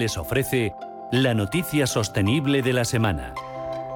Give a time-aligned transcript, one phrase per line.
[0.00, 0.76] les ofrece
[1.10, 3.34] la noticia sostenible de la semana.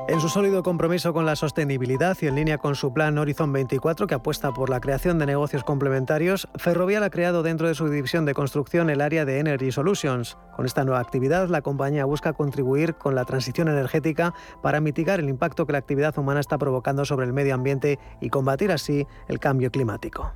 [0.09, 4.09] En su sólido compromiso con la sostenibilidad y en línea con su plan Horizon 24,
[4.09, 8.25] que apuesta por la creación de negocios complementarios, Ferrovial ha creado dentro de su división
[8.25, 10.39] de construcción el área de Energy Solutions.
[10.57, 15.29] Con esta nueva actividad, la compañía busca contribuir con la transición energética para mitigar el
[15.29, 19.39] impacto que la actividad humana está provocando sobre el medio ambiente y combatir así el
[19.39, 20.33] cambio climático.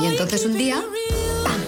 [0.00, 0.82] Y entonces un día,
[1.44, 1.60] ¡pam!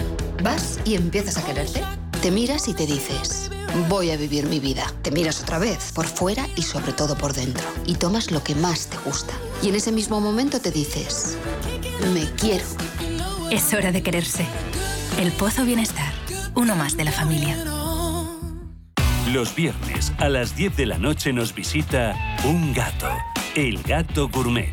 [0.43, 1.83] Vas y empiezas a quererte.
[2.23, 3.51] Te miras y te dices,
[3.87, 4.91] voy a vivir mi vida.
[5.03, 7.63] Te miras otra vez, por fuera y sobre todo por dentro.
[7.85, 9.35] Y tomas lo que más te gusta.
[9.63, 11.37] Y en ese mismo momento te dices,
[12.15, 12.65] me quiero.
[13.51, 14.47] Es hora de quererse.
[15.21, 16.13] El Pozo Bienestar,
[16.55, 17.63] uno más de la familia.
[19.33, 23.09] Los viernes a las 10 de la noche nos visita un gato,
[23.55, 24.73] el gato gourmet.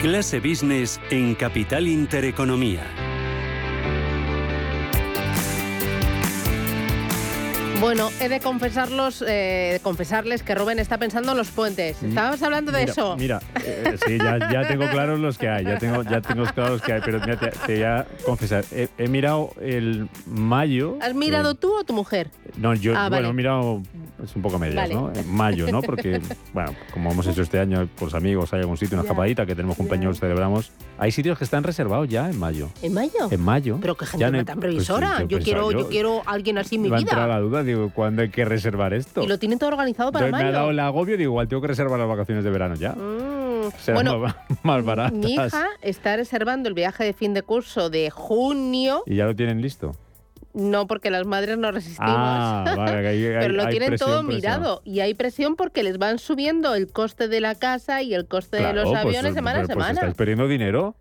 [0.00, 3.09] Clase Business en Capital Intereconomía.
[7.80, 12.02] Bueno, he de confesarlos, eh, confesarles que Rubén está pensando en los puentes.
[12.02, 13.16] Estábamos hablando de Mira, eso.
[13.16, 16.72] Mira, eh, sí, ya, ya tengo claros los que hay, ya tengo, ya tengo claros
[16.72, 20.98] los que hay, pero mira, te, te voy a confesar, he, he mirado el mayo.
[21.00, 22.28] ¿Has mirado eh, tú o tu mujer?
[22.58, 23.28] No, yo, Ah, bueno, vale.
[23.28, 23.82] he mirado,
[24.22, 24.94] es un poco a medias, Vale.
[24.94, 25.10] ¿no?
[25.14, 25.80] En mayo, ¿no?
[25.80, 26.20] Porque,
[26.52, 29.10] bueno, como hemos hecho este año, por los amigos, hay algún sitio, una Ya.
[29.10, 30.70] escapadita, que tenemos cumpleaños, celebramos.
[30.98, 32.68] Hay sitios que están reservados ya en mayo.
[32.82, 33.28] ¿En mayo?
[33.30, 33.78] En mayo.
[33.80, 35.24] Pero qué Ya gente en el- tan pues previsora.
[35.26, 37.26] yo quiero, yo- yo quiero alguien así en mi vida.
[37.26, 39.22] la duda, digo, ¿cuándo hay que reservar esto?
[39.22, 40.72] Y lo tienen todo organizado para Entonces me ha dado mayo.
[40.72, 42.92] el agobio, digo, igual tengo que reservar las vacaciones de verano ya.
[42.92, 45.12] Mm, Serán Bueno, más, más baratas.
[45.12, 49.02] mi hija está reservando el viaje de fin de curso de junio.
[49.06, 49.94] ¿Y ya lo tienen listo?
[50.52, 52.10] No, porque las madres no resistimos.
[52.12, 54.36] Ah, vale, que hay, Pero lo tienen presión, todo presión.
[54.36, 54.82] mirado.
[54.84, 58.56] Y hay presión porque les van subiendo el coste de la casa y el coste
[58.56, 59.92] de Claro, los pues, aviones pues, semana a pues semana.
[59.92, 60.96] estáis perdiendo dinero.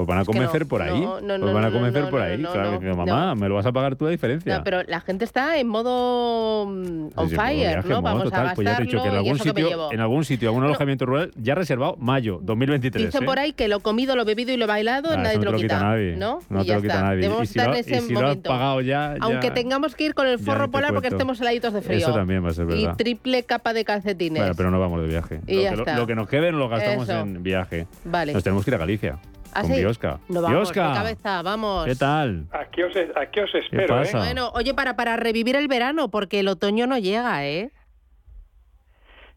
[0.00, 1.00] Os van a convencer no, por ahí.
[1.00, 2.38] no, no, Os no, van a convencer no, por ahí.
[2.38, 4.58] no, claro, mamá, me lo vas a pagar tú la diferencia.
[4.58, 8.02] No, pero la gente está en modo on Sí, fire, ¿no?
[8.02, 8.48] Vamos total.
[8.48, 10.48] a Pues ya te he dicho que en gastarlo y algún sitio, en algún sitio,
[10.48, 13.06] algún alojamiento rural, ya reservado mayo 2023.
[13.06, 13.26] Dicen ¿eh?
[13.26, 15.58] por ahí que lo comido, lo bebido y lo bailado Ah, nadie te no lo
[15.58, 16.16] quita nadie.
[16.16, 16.40] ¿no?
[16.48, 17.04] No y te lo quita está.
[17.06, 17.20] nadie.
[17.22, 19.50] Debemos Y si estar lo- en y ese si lo has pagado ya, ya- Aunque
[19.50, 21.98] tengamos que ir con el forro polar porque estemos heladitos de frío.
[21.98, 22.96] Eso también va a ser Y verdad.
[22.96, 24.40] triple capa de calcetines.
[24.40, 25.40] Bueno, pero no vamos de viaje.
[25.46, 25.96] Y lo, ya que, está.
[25.98, 27.86] lo que nos quede lo gastamos en viaje.
[28.04, 28.32] Vale.
[28.32, 29.18] Nos tenemos que ir a Galicia.
[29.54, 29.78] ¿Ah, con sí?
[29.80, 30.20] Biosca.
[30.28, 31.84] No vamos, Biosca, cabeza, vamos.
[31.86, 32.46] ¿qué tal?
[32.52, 34.18] Aquí os, aquí os espero, pasa?
[34.18, 34.20] ¿eh?
[34.24, 37.70] Bueno, oye, para, para revivir el verano, porque el otoño no llega, ¿eh?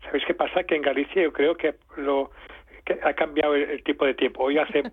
[0.04, 0.64] ¿Sabéis qué pasa?
[0.64, 2.32] Que en Galicia yo creo que lo
[2.86, 4.44] que ha cambiado el, el tipo de tiempo.
[4.44, 4.84] Hoy hace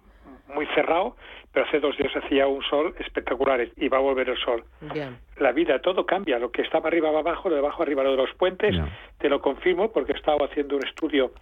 [0.54, 1.16] muy cerrado,
[1.52, 4.64] pero hace dos días hacía un sol espectacular y va a volver el sol.
[4.92, 5.18] Bien.
[5.38, 6.38] La vida, todo cambia.
[6.38, 8.04] Lo que estaba arriba va abajo, lo de abajo arriba.
[8.04, 8.88] Lo de los puentes, Ya.
[9.18, 11.32] te lo confirmo porque he estado haciendo un estudio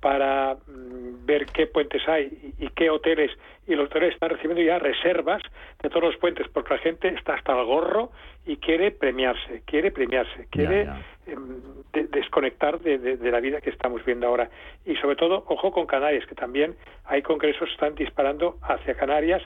[0.00, 3.30] para mm, ver qué puentes hay y, qué hoteles.
[3.66, 5.42] Y los hoteles están recibiendo ya reservas
[5.82, 8.10] de todos los puentes porque la gente está hasta el gorro
[8.46, 10.84] y quiere premiarse, quiere premiarse, quiere
[11.26, 11.56] em,
[11.92, 14.48] de- desconectar de, de- de la vida que estamos viendo ahora.
[14.84, 19.42] Y sobre todo, ojo con Canarias, que también hay congresos que están disparando hacia Canarias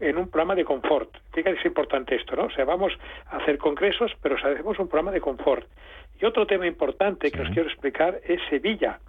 [0.00, 1.10] en un programa de confort.
[1.32, 2.44] Fíjate es importante esto, ¿no?
[2.44, 2.92] O sea, vamos
[3.26, 5.66] a hacer congresos, pero hacemos un programa de confort.
[6.20, 9.00] Y otro tema importante que os quiero explicar es Sevilla.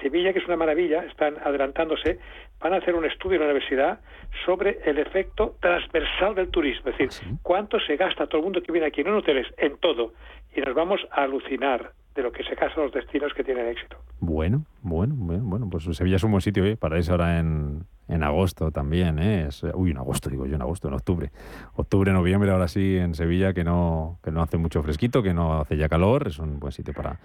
[0.00, 2.18] Sevilla, que es una maravilla, están adelantándose,
[2.60, 4.00] van a hacer un estudio en la universidad
[4.44, 7.38] sobre el efecto transversal del turismo, es decir, ¿Ah, sí?
[7.42, 10.12] cuánto se gasta todo el mundo que viene aquí en hoteles, en todo,
[10.54, 13.98] y nos vamos a alucinar de lo que se casan los destinos que tienen éxito.
[14.20, 16.76] Bueno, bueno, bueno, bueno, pues Sevilla es un buen sitio ¿eh?
[16.76, 19.46] para irse ahora en, en agosto también, ¿eh?
[19.48, 21.30] Es- uy, en agosto digo yo, en agosto, en octubre.
[21.74, 25.60] Octubre, noviembre, ahora sí en Sevilla, que no, que no hace mucho fresquito, que no
[25.60, 27.18] hace ya calor, es un buen sitio para,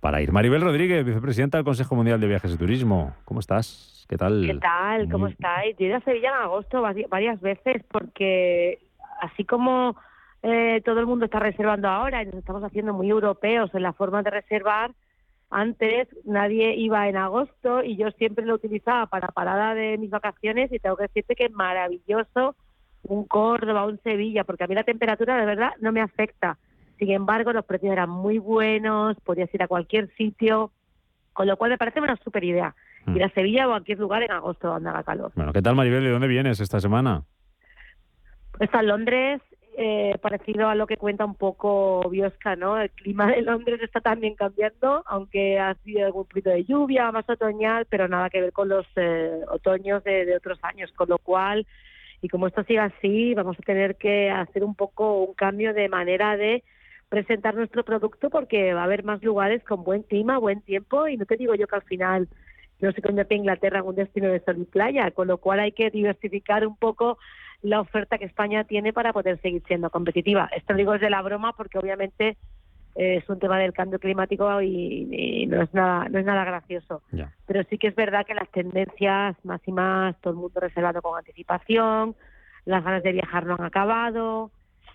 [0.00, 0.32] para ir.
[0.32, 4.06] Maribel Rodríguez, vicepresidenta del Consejo Mundial de Viajes y Turismo, ¿cómo estás?
[4.08, 4.42] ¿Qué tal?
[4.46, 5.08] ¿Qué tal?
[5.10, 5.76] ¿Cómo Muy- estáis?
[5.78, 8.78] Yo he ido a Sevilla en agosto vari- varias veces porque
[9.20, 9.96] así como
[10.42, 13.92] eh, todo el mundo está reservando ahora y nos estamos haciendo muy europeos en la
[13.92, 14.90] forma de reservar,
[15.52, 20.72] antes nadie iba en agosto y yo siempre lo utilizaba para parada de mis vacaciones
[20.72, 22.56] y tengo que decirte que es maravilloso
[23.02, 26.56] un Córdoba, un Sevilla, porque a mí la temperatura de verdad no me afecta.
[26.98, 30.70] Sin embargo, los precios eran muy buenos, podías ir a cualquier sitio,
[31.32, 32.74] con lo cual me parece una super idea.
[33.06, 33.16] Mm.
[33.16, 35.32] Ir a Sevilla o a cualquier lugar en agosto donde haga calor.
[35.34, 36.04] Bueno, ¿qué tal Maribel?
[36.04, 37.24] ¿De dónde vienes esta semana?
[38.60, 39.42] Está en Londres,
[39.76, 42.78] eh, parecido a lo que cuenta un poco Biosca, ¿no?
[42.78, 47.28] El clima de Londres está también cambiando, aunque ha sido algún poquito de lluvia, más
[47.28, 51.66] otoñal, pero nada que ver con los eh, otoños de, otros años, con lo cual,
[52.20, 55.88] y como esto siga así, vamos a tener que hacer un poco un cambio de
[55.88, 56.62] manera de
[57.08, 61.16] presentar nuestro producto porque va a haber más lugares con buen clima, buen tiempo y
[61.16, 62.28] no te digo yo que al final
[62.80, 65.72] no se convierte Inglaterra en un destino de sol y playa, con lo cual hay
[65.72, 67.18] que diversificar un poco
[67.62, 70.50] la oferta que España tiene para poder seguir siendo competitiva.
[70.54, 72.36] Esto digo desde la broma porque obviamente
[72.96, 76.44] eh, es un tema del cambio climático y, y, no es nada no es nada
[76.44, 77.02] gracioso.
[77.12, 77.32] Ya.
[77.46, 81.00] Pero sí que es verdad que las tendencias más y más, todo el mundo reservando
[81.00, 82.16] con anticipación,
[82.64, 84.50] las ganas de viajar no han acabado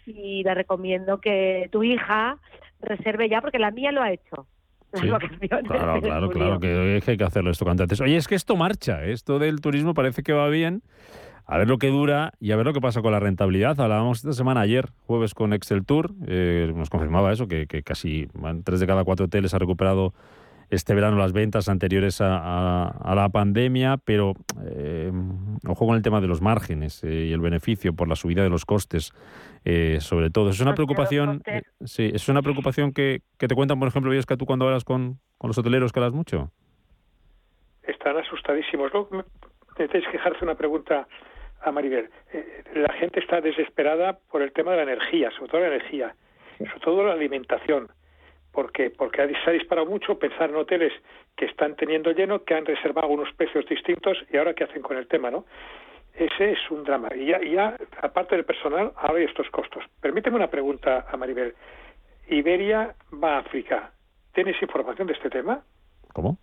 [0.06, 2.38] y le recomiendo que tu hija
[2.81, 4.48] reserve ya porque la mía lo ha hecho.
[4.92, 8.00] Las Sí, vacaciones Claro, claro, claro, que hay que hacerlo esto cuanto antes.
[8.02, 9.12] Oye, es que esto marcha, ¿eh?
[9.12, 10.81] esto del turismo parece que va bien.
[11.50, 13.80] A ver lo que dura y a ver lo que pasa con la rentabilidad.
[13.80, 16.12] Hablábamos esta semana ayer, jueves, con Excel Tour.
[16.28, 20.14] eh, nos confirmaba eso, que, que casi bueno, tres de cada cuatro hoteles ha recuperado
[20.70, 24.34] este verano las ventas anteriores a, a- a la pandemia, pero
[24.66, 25.10] eh,
[25.66, 28.50] ojo con el tema de los márgenes eh, y el beneficio por la subida de
[28.50, 29.14] los costes,
[29.64, 30.50] eh, sobre todo.
[30.50, 34.36] Es una preocupación, eh, sí, es una preocupación que, que te cuentan, por ejemplo, Viesca,
[34.36, 36.52] tú cuando hablas con, con los hoteleros que hablas mucho.
[37.84, 38.92] Están asustadísimos.
[39.12, 39.24] Me
[39.88, 41.08] tenéis que dejarse una pregunta
[41.62, 42.09] a Maribel.
[42.33, 46.15] Eh, la gente está desesperada por el tema de la energía, sobre todo la energía,
[46.57, 47.89] sobre todo la alimentación,
[48.51, 50.94] porque porque se ha disparado mucho pensar en hoteles
[51.36, 54.98] que están teniendo lleno, que han reservado unos precios distintos y ahora qué hacen con
[54.98, 55.45] el tema, ¿no?
[56.13, 57.09] Ese es un drama.
[57.15, 59.83] Y ya, ya aparte del personal, ahora hay estos costos.
[60.01, 61.53] Permíteme una pregunta a Maribel.
[62.27, 63.92] Iberia va a África.
[64.33, 65.63] ¿Tienes información de este tema?
[66.13, 66.38] ¿Cómo?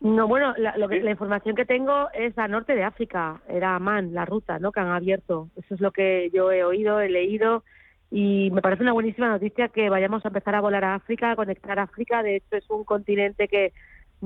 [0.00, 3.74] No, bueno, la, lo que- la información que tengo es a norte de África, era
[3.76, 4.70] Amán, la ruta, ¿no?
[4.70, 5.48] Que han abierto.
[5.56, 7.64] Eso es lo que yo he oído, he leído
[8.10, 11.36] y me parece una buenísima noticia que vayamos a empezar a volar a África, a
[11.36, 12.22] conectar a África.
[12.22, 13.72] De hecho, es un continente que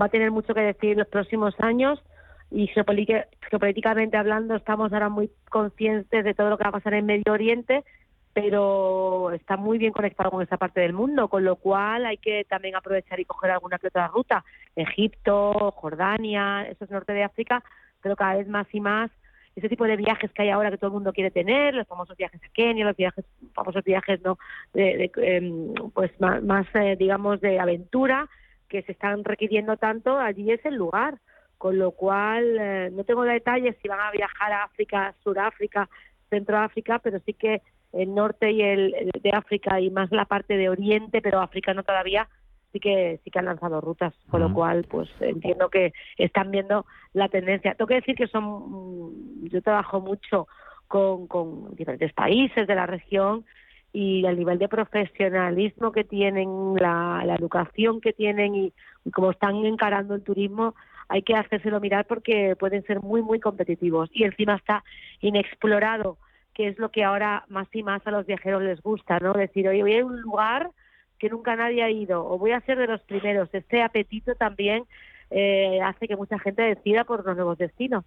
[0.00, 2.02] va a tener mucho que decir en los próximos años
[2.50, 6.94] y geopolí- geopolíticamente hablando estamos ahora muy conscientes de todo lo que va a pasar
[6.94, 7.84] en Medio Oriente,
[8.32, 12.44] pero está muy bien conectado con esa parte del mundo, con lo cual hay que
[12.44, 14.44] también aprovechar y coger alguna que otra ruta.
[14.76, 17.62] Egipto, Jordania, eso es norte de África,
[18.00, 19.10] pero cada vez más y más
[19.56, 22.16] ese tipo de viajes que hay ahora que todo el mundo quiere tener, los famosos
[22.16, 24.38] viajes a Kenia, los viajes, famosos viajes no,
[24.72, 28.28] de, de, em, pues más, más eh, digamos de aventura
[28.68, 31.18] que se están requiriendo tanto, allí es el lugar,
[31.58, 35.88] con lo cual eh, no tengo detalles si van a viajar a África, Suráfrica,
[36.30, 37.60] Centroáfrica, pero sí que
[37.92, 41.82] el norte y el, el de África y más la parte de Oriente, pero africano
[41.82, 42.28] todavía
[42.72, 46.86] sí que sí que han lanzado rutas, con lo cual pues entiendo que están viendo
[47.12, 47.74] la tendencia.
[47.74, 50.46] Tengo que decir que son mm, yo trabajo mucho
[50.88, 53.44] con, con diferentes países de la región
[53.92, 58.72] y el nivel de profesionalismo que tienen, la, la educación que tienen y,
[59.04, 60.74] y cómo están encarando el turismo,
[61.08, 64.08] hay que hacérselo mirar porque pueden ser muy, muy competitivos.
[64.12, 64.84] Y encima está
[65.20, 66.18] inexplorado,
[66.60, 69.32] que es lo que ahora más y más a los viajeros les gusta, ¿no?
[69.32, 70.70] Decir, oye, voy a ir a un lugar
[71.18, 73.48] que nunca nadie ha ido o voy a ser de los primeros.
[73.54, 74.84] Este apetito también
[75.30, 78.04] eh, hace que mucha gente decida por los nuevos destinos.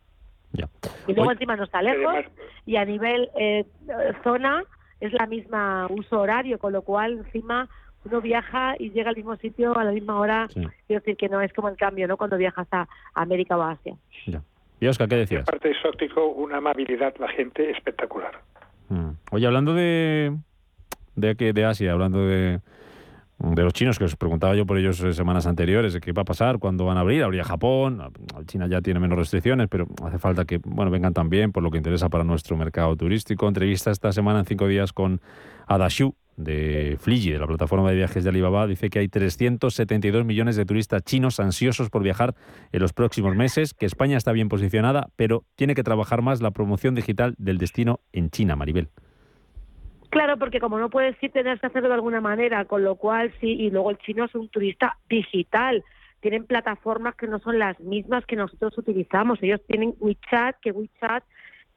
[0.51, 0.69] Ya.
[1.07, 2.25] Y luego Oye, encima no está lejos
[2.67, 3.65] y a nivel eh,
[4.24, 4.63] zona
[5.00, 7.67] es la misma uso horario, con lo cual encima
[8.05, 10.48] uno viaja y llega al mismo sitio a la misma hora.
[10.53, 12.17] Sí, Quiero decir que no es como el cambio, ¿no?
[12.17, 13.95] Cuando viajas a América o a Asia.
[14.27, 14.43] ya.
[14.83, 15.43] Y Oscar, ¿qué decías?
[15.43, 18.41] aparte de exótico, una amabilidad la gente espectacular.
[18.89, 19.11] Mm.
[19.31, 20.35] Oye, hablando de,
[21.15, 22.59] de, de Asia, hablando de,
[23.39, 26.25] de los chinos, que os preguntaba yo por ellos eh, semanas anteriores, qué va a
[26.25, 28.11] pasar, cuándo van a abrir, abría Japón,
[28.45, 31.77] China ya tiene menos restricciones, pero hace falta que bueno vengan también por lo que
[31.77, 33.47] interesa para nuestro mercado turístico.
[33.47, 35.21] Entrevista esta semana en cinco días con
[35.65, 40.55] Adashu de Fiji, de la plataforma de viajes de Alibaba, dice que hay 372 millones
[40.55, 42.33] de turistas chinos ansiosos por viajar
[42.71, 46.51] en los próximos meses, que España está bien posicionada, pero tiene que trabajar más la
[46.51, 48.89] promoción digital del destino en China, Maribel.
[50.09, 53.33] Claro, porque como no puedes ir, tendrás que hacerlo de alguna manera, con lo cual
[53.39, 55.83] sí, y luego el chino es un turista digital.
[56.19, 59.39] Tienen plataformas que no son las mismas que nosotros utilizamos.
[59.41, 61.23] Ellos tienen WeChat, que WeChat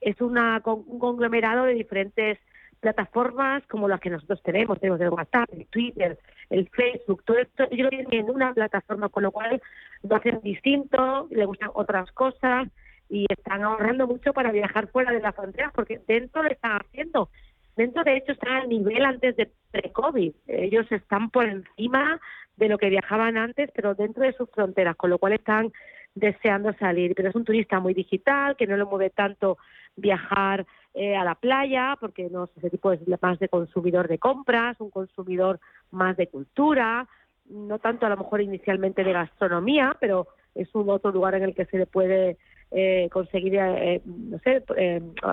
[0.02, 2.38] es una, un conglomerado de diferentes
[2.80, 4.78] plataformas como las que nosotros tenemos.
[4.78, 6.18] Tenemos el WhatsApp, el Twitter,
[6.50, 9.60] el Facebook, todo esto ellos lo tienen en una plataforma, con lo cual
[10.02, 12.68] lo hacen distinto, le gustan otras cosas
[13.08, 17.30] y están ahorrando mucho para viajar fuera de las fronteras, porque dentro lo están haciendo
[17.76, 20.32] dentro de hecho están al nivel antes de pre-COVID.
[20.48, 22.20] Ellos están por encima
[22.56, 25.72] de lo que viajaban antes, pero dentro de sus fronteras, con lo cual están
[26.14, 27.14] deseando salir.
[27.14, 29.58] Pero es un turista muy digital, que no le mueve tanto
[29.94, 30.66] viajar
[30.98, 34.88] eh, a la playa, porque no ese tipo es más de consumidor de compras, un
[34.88, 35.60] consumidor
[35.90, 37.06] más de cultura,
[37.50, 41.54] no tanto a lo mejor inicialmente de gastronomía, pero es un otro lugar en el
[41.54, 42.38] que se le puede
[42.70, 44.64] eh, conseguir, eh, no sé,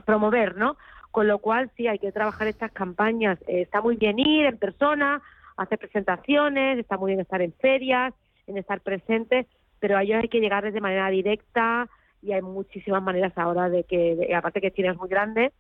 [0.06, 0.76] promover, ¿no?
[1.12, 3.40] Con lo cual sí hay que trabajar estas campañas.
[3.48, 5.22] está muy bien ir en persona,
[5.56, 8.14] hacer presentaciones, está muy bien estar en ferias,
[8.48, 9.48] en estar presentes,
[9.80, 11.88] pero a ellos hay que llegarles de manera directa
[12.24, 15.52] y hay muchísimas maneras ahora de que, aparte que China es muy grande,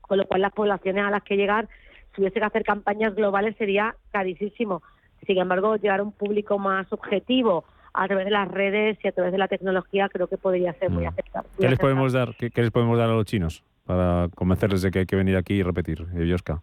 [0.00, 1.68] con lo cual las poblaciones a las que llegar,
[2.14, 4.82] si hubiese que hacer campañas globales sería carísimo.
[5.26, 9.12] Sin embargo, llegar a un público más objetivo a través de las redes y a
[9.12, 11.08] través de la tecnología creo que podría ser muy mm.
[11.08, 11.50] aceptable.
[11.58, 12.34] ¿Qué les podemos dar?
[12.36, 15.54] ¿Qué, les podemos dar a los chinos para convencerles de que hay que venir aquí
[15.54, 16.62] y repetir, Yoska?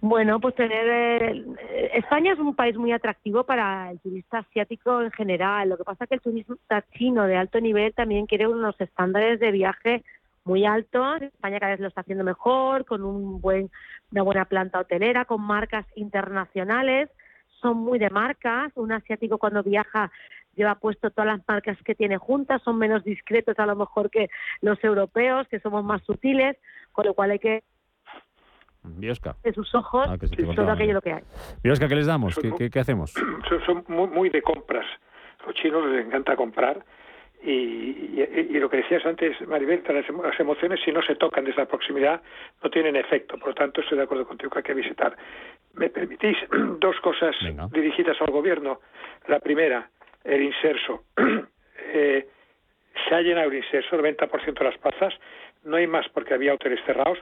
[0.00, 5.10] Bueno, pues tener eh, España es un país muy atractivo para el turista asiático en
[5.10, 5.68] general.
[5.68, 9.40] Lo que pasa es que el turista chino de alto nivel también quiere unos estándares
[9.40, 10.04] de viaje
[10.44, 11.22] muy altos.
[11.22, 13.70] España cada vez lo está haciendo mejor, con un buen,
[14.12, 17.10] una buena planta hotelera, con marcas internacionales.
[17.60, 18.70] Son muy de marcas.
[18.76, 20.12] Un asiático cuando viaja
[20.54, 22.62] lleva puesto todas las marcas que tiene juntas.
[22.62, 26.56] Son menos discretos a lo mejor que los europeos, que somos más sutiles,
[26.92, 27.64] con lo cual hay que
[28.82, 29.36] Biosca.
[29.42, 30.16] de sus ojos ah,
[30.54, 31.22] todo aquello lo que hay.
[31.62, 32.38] Biosca, ¿qué les damos?
[32.38, 33.12] ¿Qué, qué, hacemos?
[33.66, 34.86] Son, muy, de compras.
[35.46, 36.84] Los chinos les encanta comprar.
[37.40, 41.66] Y, y, lo que decías antes, Maribel, las, emociones si no se tocan desde la
[41.66, 42.20] proximidad
[42.62, 43.38] no tienen efecto.
[43.38, 45.16] Por lo tanto, estoy de acuerdo contigo que hay que visitar.
[45.74, 46.36] ¿Me permitís
[46.80, 47.36] dos cosas
[47.70, 48.80] dirigidas al gobierno?
[49.28, 49.88] La primera,
[50.24, 51.04] el inserso.
[51.92, 52.28] eh,
[53.08, 55.14] se ha llenado el inserso, el 90% de las plazas,
[55.68, 57.18] no hay más porque había hoteles cerrados,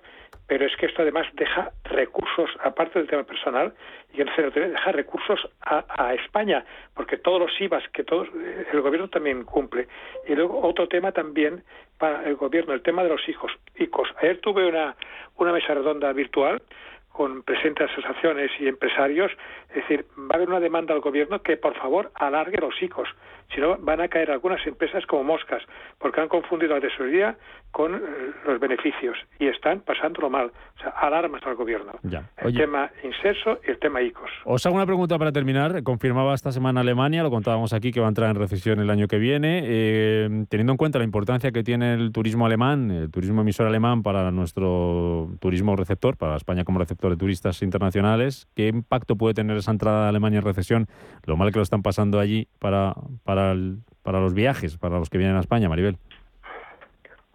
[0.46, 3.74] pero es que esto además deja recursos, aparte del tema personal,
[4.14, 8.80] y el hotel deja recursos a, España, porque todos los IVAs que todos, eh, el
[8.80, 9.88] gobierno también cumple.
[10.26, 11.62] Y luego otro tema también
[11.98, 13.52] para el gobierno, el tema de los hijos.
[13.78, 14.08] Hijos.
[14.22, 14.96] Ayer tuve una,
[15.36, 16.62] una mesa redonda virtual
[17.16, 19.32] con presentes asociaciones y empresarios,
[19.70, 23.08] es decir, va a haber una demanda al gobierno que por favor alargue los hijos,
[23.54, 25.62] si no van a caer algunas empresas como moscas,
[25.98, 27.38] porque han confundido la tesorería
[27.70, 27.98] con eh,
[28.46, 30.46] los beneficios y están pasándolo mal.
[30.46, 31.92] O sea, alarmas al gobierno.
[32.38, 34.30] El tema inserso y el tema ICOS.
[34.44, 35.82] Os hago una pregunta para terminar.
[35.82, 39.08] Confirmaba esta semana Alemania, lo contábamos aquí, que va a entrar en recesión el año
[39.08, 39.62] que viene.
[39.64, 44.02] Eh, teniendo en cuenta la importancia que tiene el turismo alemán, el turismo emisor alemán
[44.02, 49.56] para nuestro turismo receptor, para España como receptor de turistas internacionales, ¿qué impacto puede tener
[49.56, 50.86] esa entrada de Alemania en recesión?
[51.24, 52.94] Lo mal que lo están pasando allí para,
[53.24, 53.54] para,
[54.02, 55.98] para los viajes, para los que vienen a España, Maribel.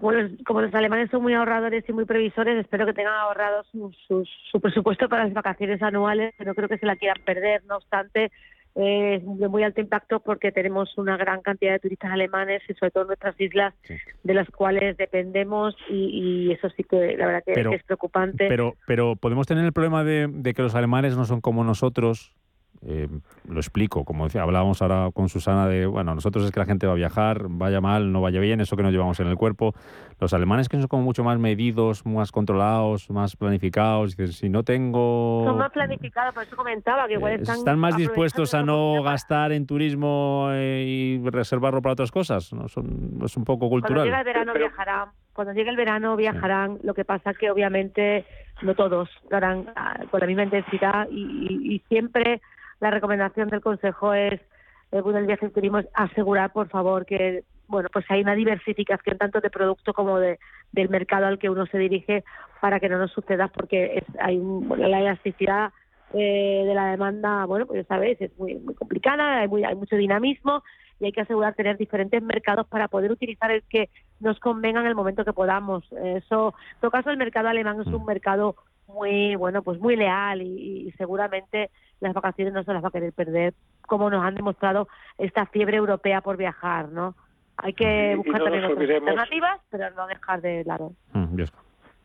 [0.01, 3.93] Bueno, como los alemanes son muy ahorradores y muy previsores, espero que tengan ahorrado su,
[4.07, 7.63] su, presupuesto para las vacaciones anuales, que no creo que se la quieran perder.
[7.65, 8.31] No obstante,
[8.75, 12.91] es de muy alto impacto porque tenemos una gran cantidad de turistas alemanes y sobre
[12.91, 13.73] todo nuestras islas
[14.23, 18.47] de las cuales dependemos y, eso sí que la verdad que, es preocupante.
[18.47, 22.33] Pero, pero podemos tener el problema de, de que los alemanes no son como nosotros
[22.83, 23.07] eh,
[23.47, 26.87] lo explico, como decía, hablábamos ahora con Susana de, bueno, nosotros es que la gente
[26.87, 29.75] va a viajar, vaya mal, no vaya bien, eso que nos llevamos en el cuerpo.
[30.19, 34.63] Los alemanes que son como mucho más medidos, más controlados, más planificados, dicen, si no
[34.63, 35.43] tengo...
[35.45, 37.57] Son más planificados, por eso comentaba que igual eh, están...
[37.57, 42.67] están más dispuestos a no gastar en turismo eh, y reservarlo para otras cosas, ¿no?
[42.67, 44.09] Son, es un poco cultural.
[44.09, 48.25] Cuando llegue el verano viajarán, cuando llegue el verano viajarán, lo que pasa que obviamente
[48.63, 52.41] no todos lo harán ah, con la misma intensidad y siempre
[52.81, 54.41] la recomendación del Consejo es,
[54.91, 59.17] el del viaje y turismo, es asegurar, por favor, que bueno, pues hay una diversificación
[59.17, 60.39] tanto de producto como de,
[60.73, 62.25] del mercado al que uno se dirige
[62.59, 64.41] para que no nos suceda, porque es, hay
[64.77, 65.71] la elasticidad
[66.13, 69.75] eh, de la demanda, bueno, pues ya sabéis, es muy, muy complicada, hay, muy, hay
[69.75, 70.63] mucho dinamismo
[70.99, 74.87] y hay que asegurar tener diferentes mercados para poder utilizar el que nos convenga en
[74.87, 75.89] el momento que podamos.
[75.93, 78.05] Eso, en todo caso, el mercado alemán es un mm.
[78.05, 78.55] mercado
[78.87, 81.69] muy, bueno, pues muy leal y seguramente
[82.01, 83.53] las vacaciones no se las va a querer perder,
[83.87, 87.15] como nos han demostrado esta fiebre europea por viajar, ¿no?
[87.57, 90.91] Hay que buscar también otras alternativas, pero no dejar de lado.
[91.13, 91.45] Mm, no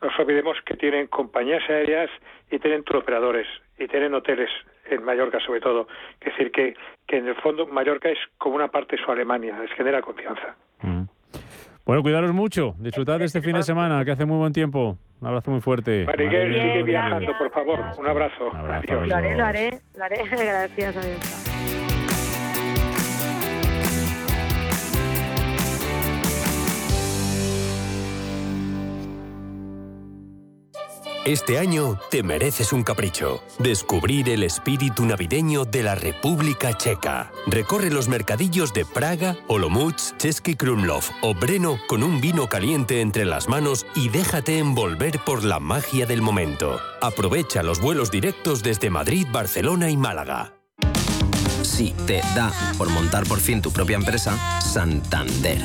[0.03, 2.11] nos olvidemos que tienen compañías aéreas
[2.51, 3.47] y tienen operadores
[3.79, 4.51] y tienen hoteles
[4.91, 5.89] en Mallorca sobre todo.
[6.21, 6.77] Es decir, que,
[7.07, 10.57] que en el fondo Mallorca es como una parte de su Alemania, les genera confianza.
[11.87, 14.99] Bueno, cuidaros mucho, disfrutad de este fin de semana, que hace muy buen tiempo.
[15.21, 16.05] Un abrazo muy fuerte.
[16.05, 17.79] Mariguel, sigue viajando, por favor.
[17.97, 18.51] Un abrazo.
[18.51, 20.17] Un abrazo lo haré, lo haré, lo haré.
[20.31, 21.86] Gracias, adiós.
[31.27, 33.43] Este año te mereces un capricho.
[33.59, 37.33] Descubrir el espíritu navideño de la República Checa.
[37.49, 43.25] Recorre los mercadillos de Praga, Olomouc, Český Krumlov o Breno con un vino caliente entre
[43.25, 46.79] las manos y déjate envolver por la magia del momento.
[47.03, 50.55] Aprovecha los vuelos directos desde Madrid, Barcelona y Málaga.
[51.63, 55.61] Si te da por montar por fin tu propia empresa, Santander.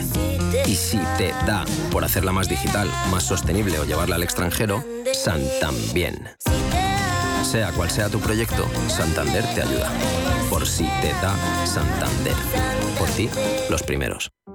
[0.66, 6.30] Y si te da por hacerla más digital, más sostenible o llevarla al extranjero, Santambién.
[7.44, 9.90] Sea cual sea tu proyecto, Santander te ayuda.
[10.50, 12.36] Por si te da Santander.
[12.98, 13.30] Por ti,
[13.70, 14.32] los primeros.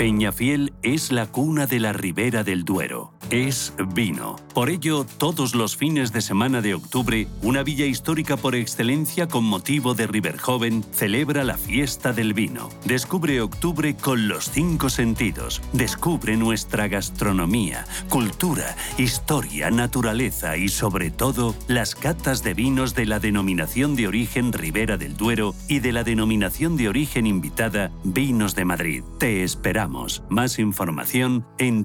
[0.00, 3.12] Peñafiel es la cuna de la Ribera del Duero.
[3.30, 4.34] Es vino.
[4.54, 9.44] Por ello, todos los fines de semana de octubre, una villa histórica por excelencia con
[9.44, 12.68] motivo de Riverjoven celebra la fiesta del vino.
[12.84, 15.62] Descubre octubre con los cinco sentidos.
[15.72, 23.20] Descubre nuestra gastronomía, cultura, historia, naturaleza y sobre todo las catas de vinos de la
[23.20, 28.64] denominación de origen Ribera del Duero y de la denominación de origen invitada Vinos de
[28.64, 29.04] Madrid.
[29.18, 30.24] Te esperamos.
[30.28, 31.84] Más información en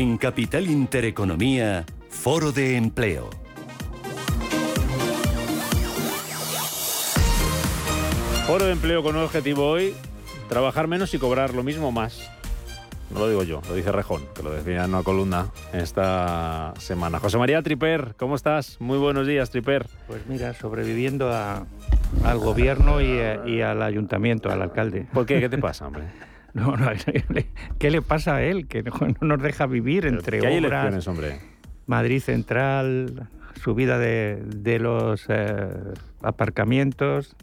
[0.00, 3.28] En Capital Intereconomía, Foro de Empleo.
[8.46, 9.94] Foro de empleo con un objetivo hoy,
[10.48, 12.28] trabajar menos y cobrar lo mismo más.
[13.10, 17.18] No lo digo yo, lo dice Rejón, que lo decía en una columna esta semana.
[17.18, 18.76] José María Triper, ¿cómo estás?
[18.80, 19.86] Muy buenos días, Triper.
[20.06, 21.66] Pues mira, sobreviviendo a-
[22.24, 25.06] al gobierno y, a- y al ayuntamiento, al alcalde.
[25.12, 25.40] ¿Por qué?
[25.40, 26.04] ¿Qué te pasa, hombre?
[26.54, 26.88] No, no,
[27.78, 28.66] ¿qué le pasa a él?
[28.66, 31.38] Que no, no nos deja vivir entre hay obras, elecciones, hombre.
[31.86, 33.28] Madrid Central,
[33.62, 35.68] subida de, de los eh,
[36.22, 37.36] aparcamientos.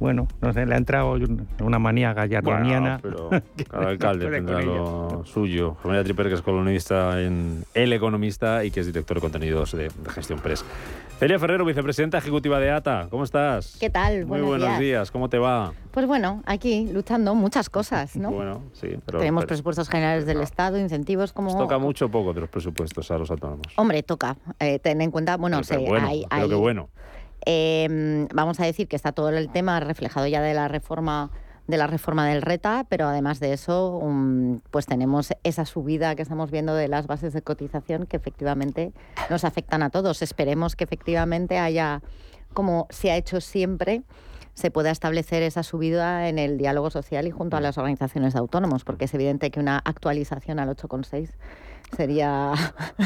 [0.00, 2.98] Bueno, no sé, le ha entrado un- una manía gallardoniana.
[3.00, 5.76] Bueno, pero cada alcalde tendrá lo suyo.
[5.84, 9.84] María Triper, que es columnista en El Economista y que es director de contenidos de,
[9.84, 10.64] de Gestión Press.
[11.18, 13.76] Celia Ferrero, vicepresidenta ejecutiva de ATA, ¿cómo estás?
[13.80, 14.20] ¿Qué tal?
[14.26, 14.80] Muy Buenos buenos días.
[14.80, 15.10] días.
[15.10, 15.72] ¿cómo te va?
[15.92, 18.30] Pues bueno, aquí luchando muchas cosas, ¿no?
[18.32, 21.50] Bueno, sí, pero, Tenemos pero presupuestos generales del Estado, incentivos como...
[21.50, 23.66] nos toca mucho o poco de los presupuestos a los autónomos.
[23.76, 24.36] Hombre, toca.
[24.58, 26.90] Eh, ten en cuenta, bueno, Pero bueno, hay- hay- qué bueno.
[27.46, 31.30] Eh, vamos a decir que está todo el tema reflejado ya de la reforma
[31.66, 36.22] de la reforma del RETA, pero además de eso, um, pues tenemos esa subida que
[36.22, 38.92] estamos viendo de las bases de cotización que efectivamente
[39.30, 40.20] nos afectan a todos.
[40.20, 42.02] Esperemos que efectivamente haya,
[42.52, 44.02] como se ha hecho siempre,
[44.52, 48.38] se pueda establecer esa subida en el diálogo social y junto a las organizaciones de
[48.38, 51.30] autónomos, porque es evidente que una actualización al 8,6
[51.96, 52.52] sería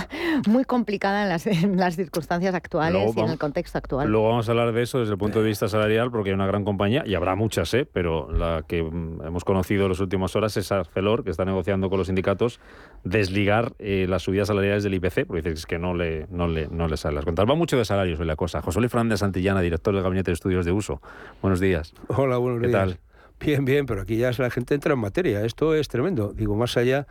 [0.47, 4.09] muy complicada en las, en las circunstancias actuales Luego y en el contexto actual.
[4.09, 6.47] Luego vamos a hablar de eso desde el punto de vista salarial, porque hay una
[6.47, 7.87] gran compañía, y habrá muchas, ¿eh?
[7.91, 11.91] pero la que mm, hemos conocido en las últimas horas es Arcelor, que está negociando
[11.91, 12.61] con los sindicatos
[13.05, 16.88] desligar eh, las subidas salariales del IPC, porque dice que no le, no le, no
[16.88, 17.49] le sale las cuentas.
[17.49, 18.62] Va mucho de salarios hoy la cosa.
[18.62, 21.01] José Luis Fernández Santillana, director del Gabinete de Estudios de Uso.
[21.43, 21.95] Buenos días.
[22.09, 22.81] Hola, buenos ¿Qué días.
[22.81, 22.99] tal?
[23.41, 25.45] Bien, bien, pero aquí ya la gente entra en materia.
[25.45, 26.33] Esto es tremendo.
[26.33, 27.07] Digo, más allá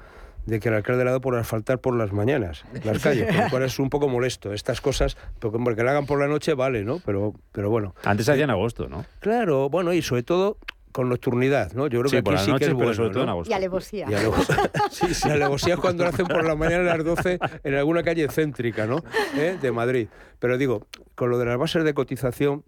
[0.48, 3.44] de que el alcalde le ha dado por asfaltar por las mañanas las calles, con
[3.44, 4.54] lo cual es un poco molesto.
[4.54, 7.00] Estas cosas, porque hombre, que la hagan por la noche vale, ¿no?
[7.06, 7.94] Pero, pero bueno.
[8.04, 9.06] Antes hacía en agosto, ¿no?
[9.20, 10.58] Claro, bueno, y sobre todo
[10.94, 11.88] con nocturnidad, ¿no?
[11.88, 13.26] Yo creo Sí, que por aquí la sí noche, que es bueno, sobre todo en
[13.28, 13.32] ¿no?
[13.34, 13.52] agosto.
[13.52, 14.06] Y alevosía.
[14.10, 14.72] Y alevosía.
[14.90, 18.02] sí, sí, alevosía es cuando lo hacen por la mañana a las 12 en alguna
[18.02, 19.04] calle céntrica, ¿no?
[19.36, 19.58] ¿Eh?
[19.62, 20.08] De Madrid.
[20.40, 22.64] Pero digo, con lo de las bases de cotización,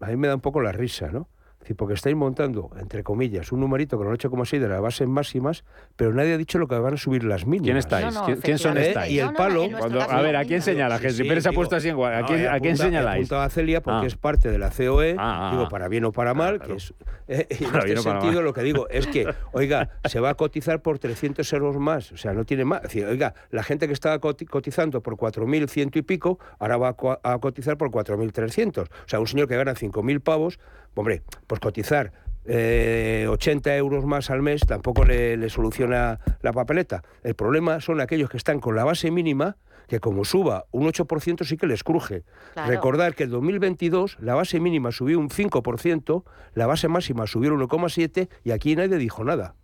[0.00, 1.28] a mí me da un poco la risa, ¿no?
[1.62, 5.64] Decir, porque estáis montando, entre comillas, un numerito con el 8,6 de las bases máximas,
[5.96, 7.64] pero nadie ha dicho lo que van a subir las mínimas.
[7.64, 8.18] ¿Quién estáis?
[8.26, 8.88] ¿Quién, quién son ¿Eh?
[8.88, 9.12] estáis?
[9.12, 9.64] Y el palo...
[10.10, 10.98] a ver, ¿a quién señala?
[10.98, 13.30] Que si Pérez se ha puesto así en ¿A quién, ¿a quién señaláis?
[13.32, 14.06] a Celia porque Ah.
[14.06, 16.92] es parte de la COE, Ah, ah, digo, para bien o para mal, que es...
[17.28, 18.44] eh, y en Para este sentido mal.
[18.44, 22.16] lo que digo es que, oiga, se va a cotizar por 300 euros más, o
[22.16, 22.78] sea, no tiene más.
[22.78, 26.96] Es decir, oiga, la gente que estaba coti- cotizando por 4.100 y pico, ahora va
[27.22, 28.82] a cotizar por 4.300.
[28.82, 30.58] O sea, un señor que gana 5.000 pavos,
[30.94, 32.12] hombre, pues cotizar
[32.44, 37.02] eh, 80 euros más al mes tampoco le, le soluciona la papeleta.
[37.22, 39.56] El problema son aquellos que están con la base mínima,
[39.88, 42.24] que como suba un 8% sí que les cruje.
[42.54, 42.70] Claro.
[42.70, 46.24] Recordar que en 2022 la base mínima subió un 5%,
[46.54, 49.54] la base máxima subió un 1,7% y aquí nadie dijo nada.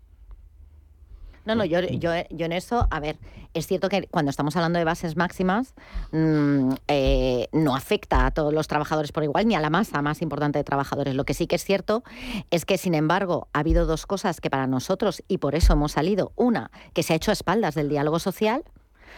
[1.49, 3.17] No, no, yo, yo, yo en eso, a ver,
[3.55, 5.73] es cierto que cuando estamos hablando de bases máximas,
[6.13, 10.21] mm, eh, no afecta a todos los trabajadores por igual, ni a la masa más
[10.21, 11.15] importante de trabajadores.
[11.15, 12.05] Lo que sí que es cierto
[12.51, 15.93] es que, sin embargo, ha habido dos cosas que para nosotros, y por eso hemos
[15.93, 18.63] salido, una, que se ha hecho a espaldas del diálogo social.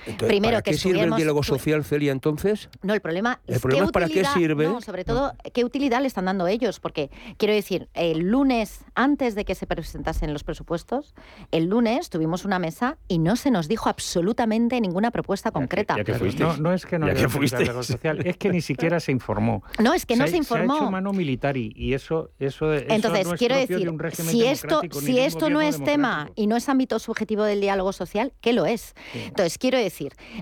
[0.07, 2.69] Entonces, Primero ¿para que qué sirve el diálogo social, Celia, entonces?
[2.83, 4.65] No, el problema El es problema qué es para qué sirve.
[4.67, 6.81] No, sobre todo, qué utilidad le están dando ellos.
[6.81, 11.15] Porque, quiero decir, el lunes, antes de que se presentasen los presupuestos,
[11.51, 15.97] el lunes tuvimos una mesa y no se nos dijo absolutamente ninguna propuesta concreta.
[16.39, 19.13] No, no es que no Ya haya que diálogo social, es que ni siquiera se
[19.13, 19.63] informó.
[19.81, 20.75] No, es que no ha- se informó.
[20.75, 23.75] ha hecho mano militar y, y eso, eso, eso Entonces, no es quiero propio de
[23.75, 27.45] decir, un régimen si esto, si esto no es tema y no es ámbito subjetivo
[27.45, 28.95] del diálogo social, ¿qué lo es?
[29.15, 29.90] Entonces, quiero decir,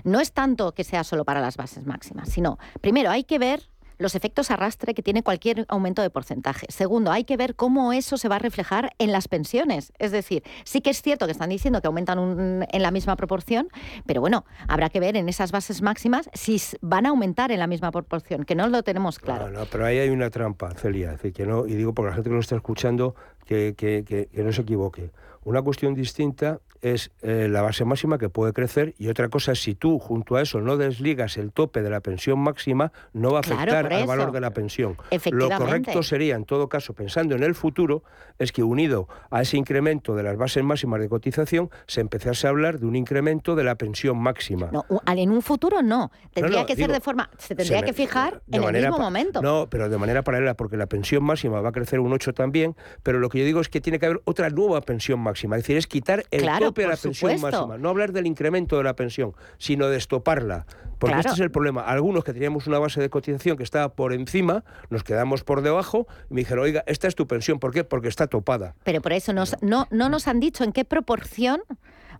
[0.03, 3.69] no es tanto que sea solo para las bases máximas, sino, primero, hay que ver
[3.97, 6.65] los efectos arrastre que tiene cualquier aumento de porcentaje.
[6.69, 9.91] Segundo, hay que ver cómo eso se va a reflejar en las pensiones.
[9.99, 13.17] Es decir, sí que es cierto que están diciendo que aumentan un- en la misma
[13.17, 13.67] proporción,
[14.05, 17.67] pero bueno, habrá que ver en esas bases máximas si van a aumentar en la
[17.67, 19.49] misma proporción, que no lo tenemos claro.
[19.49, 21.07] No, no, pero ahí hay una trampa, Celia.
[21.11, 24.05] Es decir, que no, y digo porque la gente que nos está escuchando que, que-
[24.07, 25.11] que- que no se equivoque.
[25.43, 29.61] Una cuestión distinta es eh, la base máxima que puede crecer y otra cosa es
[29.61, 33.39] si tú junto a eso no desligas el tope de la pensión máxima, no va
[33.39, 34.95] a Claro, afectar por al valor de la pensión.
[35.31, 38.03] Lo correcto sería, en todo caso, pensando en el futuro,
[38.37, 42.51] es que unido a ese incremento de las bases máximas de cotización, se empezase a
[42.51, 44.69] hablar de un incremento de la pensión máxima.
[44.71, 46.11] No, en un futuro no.
[46.33, 47.29] Tendría no, que ser de forma.
[47.37, 49.41] Se tendría se me- que fijar en el mismo momento.
[49.41, 52.75] No, pero de manera paralela, porque la pensión máxima va a crecer un 8 también,
[53.03, 55.63] pero lo que yo digo es que tiene que haber otra nueva pensión máxima, es
[55.63, 57.41] decir, es quitar el Claro, tope a la pensión supuesto.
[57.47, 60.65] máxima, no hablar del incremento de la pensión, sino de estoparla.
[60.99, 61.19] Porque Claro.
[61.29, 61.81] este es el problema.
[61.81, 66.07] Algunos que teníamos una base de cotización que estaba por encima, nos quedamos por debajo
[66.29, 67.59] y me dijeron, oiga, esta es tu pensión.
[67.59, 67.83] ¿Por qué?
[67.85, 68.75] Porque está topada.
[68.83, 71.61] Pero por eso nos, no, no nos han dicho en qué proporción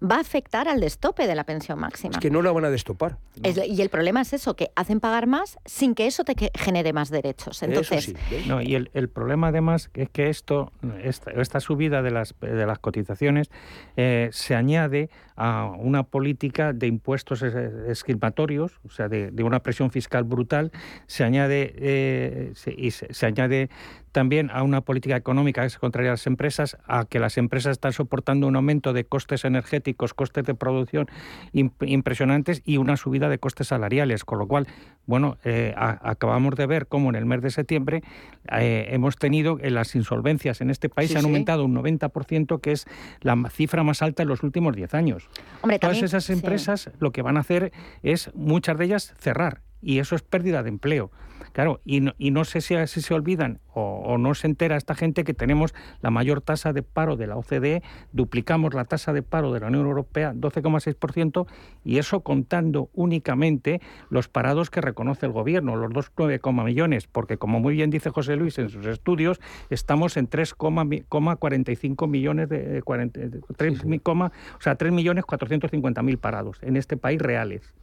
[0.02, 2.12] va a afectar al destope de la pensión máxima.
[2.14, 3.18] Es que no la van a destopar.
[3.44, 6.94] Es y el problema es eso, que hacen pagar más sin que eso te genere
[6.94, 7.62] más derechos.
[7.64, 8.14] Entonces,
[8.48, 10.72] No, y el, el problema además es que esto,
[11.04, 13.50] esta, esta subida de las, de las cotizaciones
[13.98, 17.54] eh, se añade a una política de impuestos es-
[17.88, 20.72] discriminatorios, o sea, de, de una presión fiscal brutal,
[21.08, 23.70] se añade, eh, se- y se, se añade
[24.12, 27.72] también a una política económica que es contraria a las empresas, a que las empresas
[27.74, 31.08] están soportando un aumento de costes energéticos, costes de producción
[31.54, 34.68] imp- impresionantes y una subida de costes salariales, con lo cual,
[35.06, 38.04] bueno, eh, acabamos de ver cómo en el mes de septiembre
[38.52, 41.28] eh, hemos tenido eh, las insolvencias en este país Sí, han sí.
[41.28, 42.86] aumentado un 90%, que es
[43.22, 45.30] la cifra más alta en los últimos 10 años.
[45.62, 46.34] Hombre, Todas también- esas sí.
[46.34, 47.72] empresas lo que van a hacer
[48.04, 49.62] es, muchas de ellas, cerrar.
[49.82, 51.12] Y eso es pérdida de empleo.
[51.54, 54.76] Claro, y no, y no sé si, si se olvidan o, o no se entera
[54.76, 59.14] esta gente que tenemos la mayor tasa de paro de la OCDE, duplicamos la tasa
[59.14, 61.48] de paro de la Unión Europea, 12,6%,
[61.86, 67.60] y eso contando únicamente los parados que reconoce el gobierno, los 2,9 millones, porque como
[67.62, 69.40] muy bien dice José Luis en sus estudios,
[69.70, 72.60] estamos en 3,45 millones de...
[72.64, 76.98] de 40 de- tres mi- coma- o sea, 3 millones 450 mil parados en este
[76.98, 77.74] país reales.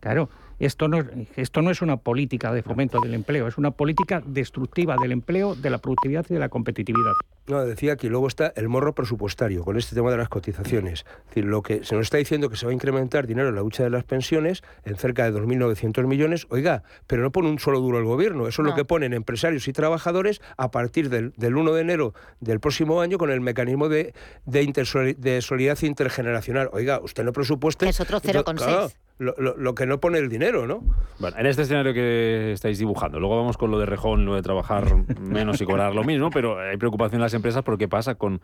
[0.00, 1.04] Claro, esto no,
[1.36, 5.54] esto no es una política de fomento del empleo, es una política destructiva del empleo,
[5.56, 7.12] de la productividad y de la competitividad.
[7.46, 11.04] No, decía que luego está el morro presupuestario con este tema de las cotizaciones.
[11.22, 13.56] Es decir, lo que se nos está diciendo que se va a incrementar dinero en
[13.56, 17.58] la lucha de las pensiones en cerca de 2.900 millones, oiga, pero no pone un
[17.58, 18.70] solo duro el gobierno, eso es No.
[18.70, 23.00] lo que ponen empresarios y trabajadores a partir del, del 1 de enero del próximo
[23.00, 26.68] año con el mecanismo de, de, intersoli- de solidaridad intergeneracional.
[26.72, 27.88] Oiga, usted no presupueste...
[27.88, 28.56] Es otro lo- 0,6.
[28.56, 28.90] claro,
[29.20, 30.82] lo, lo- lo que no pone el dinero, ¿no?
[31.20, 34.42] Bueno, en este escenario que estáis dibujando, luego vamos con lo de Rejón, lo de
[34.42, 34.86] trabajar
[35.20, 38.40] menos y cobrar lo mismo, pero hay preocupación en las empresas por qué pasa con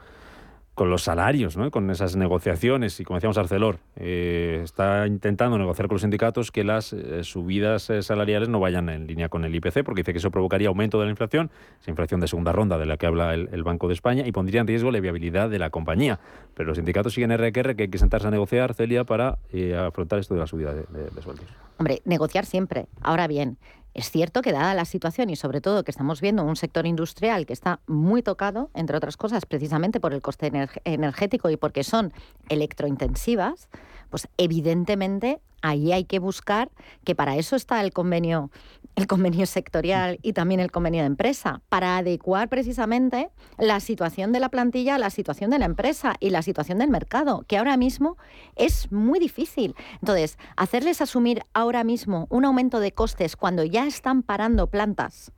[0.76, 1.70] con los salarios, ¿no?
[1.70, 3.00] con esas negociaciones.
[3.00, 7.88] Y como decíamos Arcelor, eh, está intentando negociar con los sindicatos que las eh, subidas
[7.88, 10.98] eh, salariales no vayan en línea con el IPC, porque dice que eso provocaría aumento
[10.98, 13.94] de la inflación, esa inflación de segunda ronda de la que habla el, Banco de
[13.94, 16.20] España, y pondría en riesgo la viabilidad de la compañía.
[16.54, 19.38] Pero los sindicatos siguen RQR que hay que sentarse a negociar, Celia, para
[19.86, 21.46] afrontar esto de la subida de, de sueldos.
[21.78, 22.88] Hombre, negociar siempre.
[23.02, 23.58] Ahora bien,
[23.96, 27.46] es cierto que dada la situación y sobre todo que estamos viendo un sector industrial
[27.46, 30.52] que está muy tocado, entre otras cosas, precisamente por el coste
[30.84, 32.12] energético y porque son
[32.50, 33.68] electrointensivas,
[34.10, 36.70] pues evidentemente ahí hay que buscar
[37.04, 38.50] que para eso está el convenio
[38.96, 44.40] el convenio sectorial y también el convenio de empresa, para adecuar precisamente la situación de
[44.40, 47.76] la plantilla a la situación de la empresa y la situación del mercado, que ahora
[47.76, 48.16] mismo
[48.56, 49.76] es muy difícil.
[50.00, 55.30] Entonces, hacerles asumir ahora mismo un aumento de costes cuando ya están parando plantas,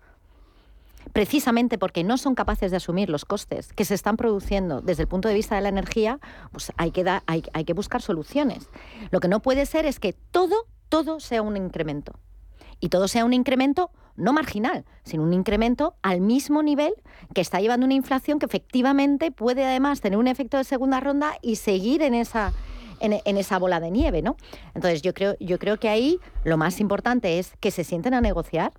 [1.13, 5.09] precisamente porque no son capaces de asumir los costes que se están produciendo desde el
[5.09, 6.21] punto de vista de la energía,
[6.53, 8.69] pues hay que, hay, hay que buscar soluciones.
[9.11, 12.13] Lo que no puede ser es que todo, todo sea un incremento
[12.81, 16.93] y todo sea un incremento no marginal, sino un incremento al mismo nivel
[17.35, 21.35] que está llevando una inflación que efectivamente puede además tener un efecto de segunda ronda
[21.41, 22.53] y seguir en esa,
[23.01, 24.37] en, esa bola de nieve, ¿no?
[24.75, 28.21] Entonces yo creo, yo creo que ahí lo más importante es que se sienten a
[28.21, 28.73] negociar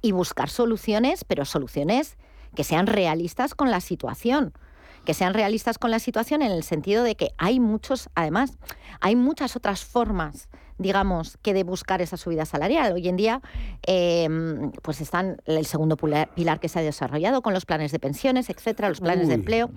[0.00, 2.16] y buscar soluciones, pero soluciones
[2.56, 4.52] que sean realistas con la situación
[5.04, 8.56] que sean realistas con la situación en el sentido de que hay muchos, además,
[9.00, 12.92] hay muchas otras formas digamos, que de buscar esa subida salarial.
[12.92, 13.40] Hoy en día,
[13.86, 18.50] em, pues están el segundo pilar que se ha desarrollado con los planes de pensiones,
[18.50, 19.70] etcétera, los planes de empleo.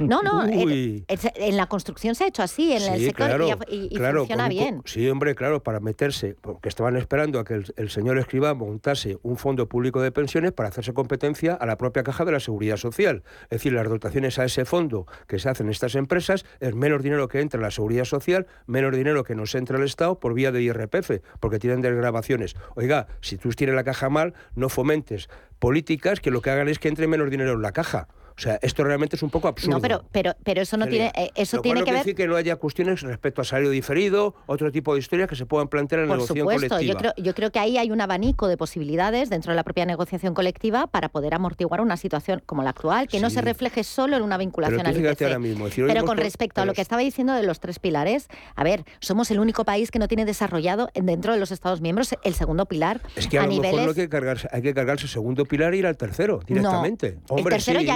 [0.00, 4.82] No, no, en, la construcción se ha hecho así, en el sector y, funciona bien.
[4.84, 9.36] Sí, hombre, claro, para meterse, porque estaban esperando a que el, señor escriba montase un
[9.36, 13.22] fondo público de pensiones para hacerse competencia a la propia caja de la seguridad social.
[13.44, 17.28] Es decir, las dotaciones a ese fondo que se hacen estas empresas es menos dinero
[17.28, 20.52] que entra en la seguridad social, menos dinero que nos entra el Estado por vía
[20.52, 22.56] de IRPF, porque tienen desgrabaciones.
[22.74, 25.28] Oiga, si tú tienes la caja mal, no fomentes
[25.58, 28.08] políticas que lo que hagan es que entre menos dinero en la caja.
[28.42, 29.76] O sea, esto realmente es un poco absurdo.
[29.76, 32.00] No, pero, pero, pero eso no tiene, eh, eso tiene que ver.
[32.00, 35.46] decir que no haya cuestiones respecto a salario diferido, otro tipo de historias que se
[35.46, 36.92] puedan plantear en la negociación supuesto, colectiva.
[36.92, 39.86] Yo creo, yo creo que ahí hay un abanico de posibilidades dentro de la propia
[39.86, 44.16] negociación colectiva para poder amortiguar una situación como la actual, que no se refleje solo
[44.16, 45.22] en una vinculación al IPC.
[45.22, 48.26] Ahora mismo, pero con respecto a lo que estaba diciendo de los tres pilares,
[48.56, 52.12] a ver, somos el único país que no tiene desarrollado dentro de los Estados miembros
[52.24, 53.02] el segundo pilar.
[53.14, 55.74] Es que a, lo mejor no hay que cargarse, hay que cargarse el segundo pilar
[55.74, 57.18] e ir al tercero directamente.
[57.30, 57.94] No, el tercero ya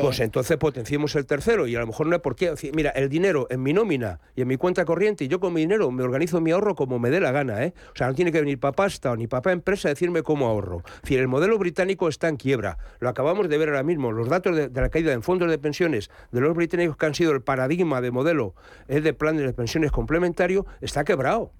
[0.00, 2.54] Pues entonces potenciemos el tercero y a lo mejor no hay por qué.
[2.74, 5.62] Mira, el dinero en mi nómina y en mi cuenta corriente y yo con mi
[5.62, 7.74] dinero me organizo mi ahorro como me dé la gana, ¿eh?
[7.92, 10.82] O sea, no tiene que venir papá hasta ni papá empresa a decirme cómo ahorro.
[10.96, 12.78] Es decir, el modelo británico está en quiebra.
[13.00, 14.12] Lo acabamos de ver ahora mismo.
[14.12, 17.32] Los datos de, la caída en fondos de pensiones de los británicos que han sido
[17.32, 18.54] el paradigma de modelo
[18.88, 21.52] es de plan de pensiones complementario está quebrado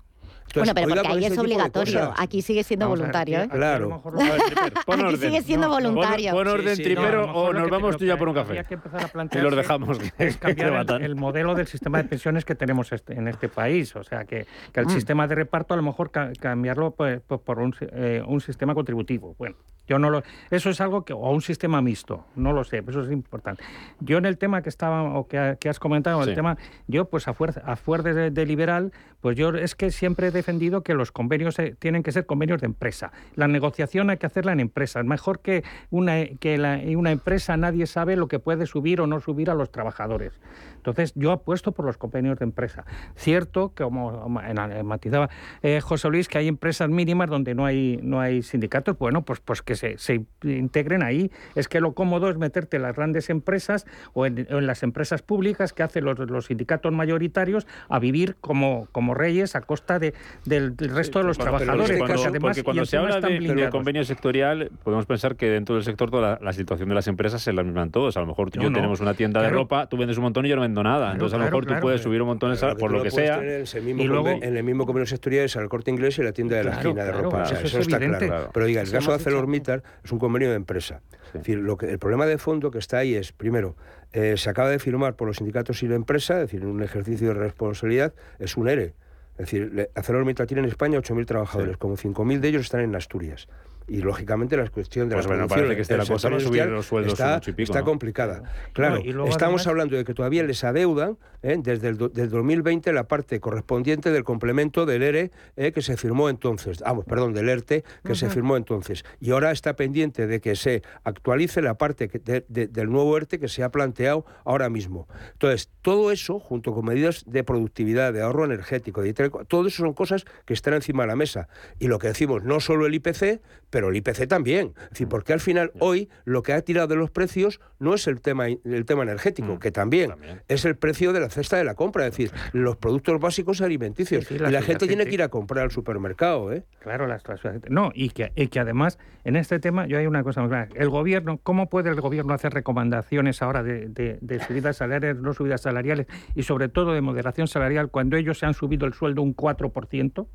[0.55, 2.15] bueno, pero porque ahí es obligatorio.
[2.17, 3.43] Aquí sigue siendo voluntario.
[3.43, 3.49] ¿eh?
[3.49, 4.03] Claro.
[4.87, 6.33] Aquí sigue siendo voluntario.
[6.33, 8.65] Pon, orden tripero o nos vamos tú ya por un café.
[9.33, 9.99] y los dejamos.
[10.19, 13.95] Es cambiar el, modelo del sistema de pensiones que tenemos este, en este país.
[13.97, 14.91] O sea, que, el mm.
[14.91, 19.35] sistema de reparto a lo mejor cambiarlo pues, pues, por un, eh, un sistema contributivo.
[19.39, 22.85] Bueno, yo no lo, eso es algo que, o un sistema mixto, no lo sé,
[22.87, 23.65] eso es importante.
[24.01, 27.35] Yo en el tema que estaba, o que, has comentado, el tema, yo pues a
[27.35, 31.59] fuerza, a fuerza de, liberal, pues yo es que siempre he defendido que los convenios
[31.59, 33.13] eh, tienen que ser convenios de empresa.
[33.37, 35.01] La negociación hay que hacerla en empresa.
[35.01, 36.57] Es mejor que una, que
[36.97, 40.33] una empresa nadie sabe lo que puede subir o no subir a los trabajadores.
[40.77, 42.85] Entonces, yo apuesto por los convenios de empresa.
[43.15, 45.31] Cierto, que como matizaba
[45.63, 49.39] eh, José Luis, que hay empresas mínimas donde no hay, no hay sindicatos, bueno, pues,
[49.39, 51.31] pues que se, se integren ahí.
[51.55, 55.73] Es que lo cómodo es meterte en las grandes empresas o en, las empresas públicas
[55.73, 60.77] que hacen los, los, sindicatos mayoritarios a vivir como, como reyes a costa de, del,
[60.77, 61.91] resto de los trabajadores.
[61.91, 66.39] Este porque, cuando se habla de, convenio sectorial, podemos pensar que dentro del sector toda
[66.41, 68.17] la, situación de las empresas es la misma en todos.
[68.17, 70.47] A lo mejor tú y yo tenemos una tienda de ropa, tú vendes un montón
[70.47, 71.13] y yo no nada.
[71.13, 73.41] Entonces, a lo mejor tú puedes subir un montón por lo que sea.
[73.43, 76.65] y luego, en el mismo convenio sectorial es el corte inglés y la tienda de
[76.65, 77.45] la esquina de ropa.
[77.45, 78.51] eso, está claro.
[78.53, 81.01] Pero diga, el caso de ArcelorMittal es un convenio de empresa.
[81.27, 83.75] Es decir, lo que, el problema de fondo que está ahí es, primero,
[84.13, 87.29] eh, se acaba de firmar por los sindicatos y la empresa, es decir, un ejercicio
[87.29, 88.95] de responsabilidad, es un ERE.
[89.33, 93.49] Es decir, ArcelorMittal tiene en España 8.000 trabajadores, como 5.000 de ellos están en Asturias.
[93.89, 96.37] Y lógicamente la cuestión de Pues la bueno, producción que esté la cosa sector va
[96.37, 97.85] a subir industrial los sueldos está, un ocho y pico, está ¿no?
[97.85, 98.43] complicada.
[98.73, 101.57] Claro, No, y luego estamos además- hablando de que todavía les adeudan ¿eh?
[101.63, 105.73] desde el do- del 2020 la parte correspondiente del complemento del ERE ¿eh?
[105.73, 109.05] que se firmó entonces, ah, perdón, del ERTE que se firmó entonces.
[109.21, 113.17] Y ahora está pendiente de que se actualice la parte que- de- de- del nuevo
[113.17, 115.09] ERTE que se ha planteado ahora mismo.
[115.33, 119.95] Entonces, todo eso, junto con medidas de productividad, de ahorro energético, de todo eso son
[119.95, 121.49] cosas que están encima de la mesa.
[121.79, 123.41] Y lo que decimos, no solo el IPC,
[123.73, 124.75] pero el IPC también.
[124.85, 128.07] Es decir, porque al final hoy lo que ha tirado de los precios no es
[128.07, 130.13] el tema, el tema energético, que también,
[130.47, 134.25] es el precio de la cesta de la compra, es decir, los productos básicos alimenticios.
[134.25, 136.65] Sí, sí, y la- la la gente tiene que ir a comprar al supermercado, ¿eh?
[136.81, 140.23] Claro, las las- No, y que, y que además, en este tema, yo hay una
[140.23, 140.69] cosa muy clara.
[140.75, 145.33] El gobierno, ¿cómo puede el gobierno hacer recomendaciones ahora de, de- de subidas salariales, no
[145.33, 149.23] subidas salariales, y sobre todo de moderación salarial, cuando ellos se han subido el sueldo
[149.23, 150.27] un 4%?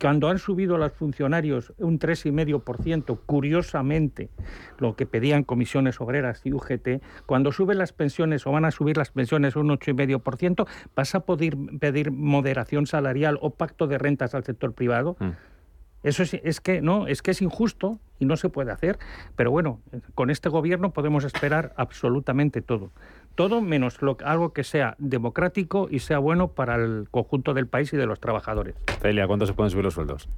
[0.00, 4.28] Cuando han subido los funcionarios un 3,5%, curiosamente,
[4.78, 8.96] lo que pedían comisiones obreras y UGT, cuando suben las pensiones o van a subir
[8.96, 14.44] las pensiones un 8,5%, ¿vas a poder pedir moderación salarial o pacto de rentas al
[14.44, 15.16] sector privado?
[16.02, 18.98] Eso es, es que no, es que es injusto y no se puede hacer.
[19.36, 19.80] Pero bueno,
[20.14, 22.90] con este gobierno podemos esperar absolutamente todo.
[23.34, 27.92] Todo menos lo, algo que sea democrático y sea bueno para el conjunto del país
[27.92, 28.76] y de los trabajadores.
[29.00, 30.28] Celia, ¿cuánto se pueden subir los sueldos?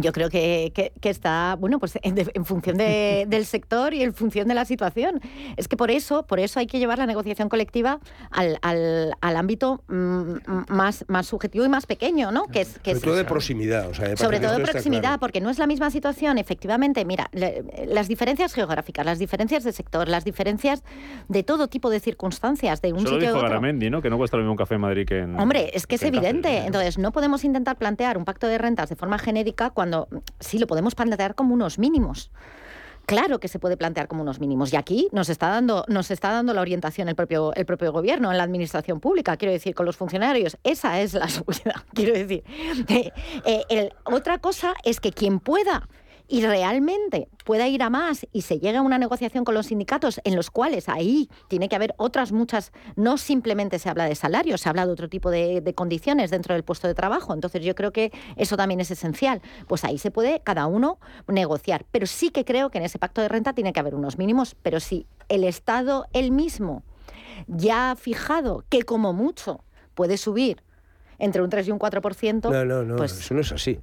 [0.00, 3.92] Yo creo que, que- que está, bueno, pues en, de- en función de- del sector
[3.94, 5.20] y en función de la situación.
[5.56, 8.00] Es que por eso, por eso hay que llevar la negociación colectiva
[8.30, 10.34] al, al- al ámbito mm,
[10.68, 12.46] más, más subjetivo y más pequeño, ¿no?
[12.46, 13.88] Que es, que Sobre es- todo de proximidad.
[13.88, 15.20] O sea, sobre todo está proximidad, claro.
[15.20, 17.04] porque no es la misma situación, efectivamente.
[17.04, 20.82] Mira, le- las diferencias geográficas, las diferencias de sector, las diferencias
[21.28, 23.48] de todo tipo de circunstancias, de un Solo sitio dijo otro.
[23.48, 24.00] Garamendi, ¿no?
[24.00, 25.38] Que no cuesta lo mismo un café en Madrid que en...
[25.38, 26.58] Hombre, es que es evidente.
[26.64, 30.58] Entonces, no podemos intentar plantear un pacto de rentas de forma genérica cuando mm, sí
[30.58, 32.30] lo podemos plantear como unos mínimos.
[33.06, 34.72] Claro que se puede plantear como unos mínimos.
[34.72, 38.30] Y aquí nos está dando, nos está dando la orientación el propio, el propio gobierno
[38.30, 40.56] en la administración pública, quiero decir, con los funcionarios.
[40.62, 42.44] Esa es la subida, quiero decir.
[43.44, 45.88] Eh, eh, otra cosa es que quien pueda
[46.28, 50.20] y realmente pueda ir a más y se llegue a una negociación con los sindicatos
[50.24, 54.58] en los cuales ahí tiene que haber otras muchas, no simplemente se habla de salario,
[54.58, 57.34] se habla de otro tipo de, de condiciones dentro del puesto de trabajo.
[57.34, 59.42] Entonces yo creo que eso también es esencial.
[59.66, 61.84] Pues ahí se puede cada uno negociar.
[61.90, 64.56] Pero sí que creo que en ese pacto de renta tiene que haber unos mínimos,
[64.62, 66.82] pero si el Estado él mismo
[67.46, 70.62] ya ha fijado que como mucho puede subir
[71.18, 73.80] entre un 3 y un 4%, No, no, no, pues eso no es así.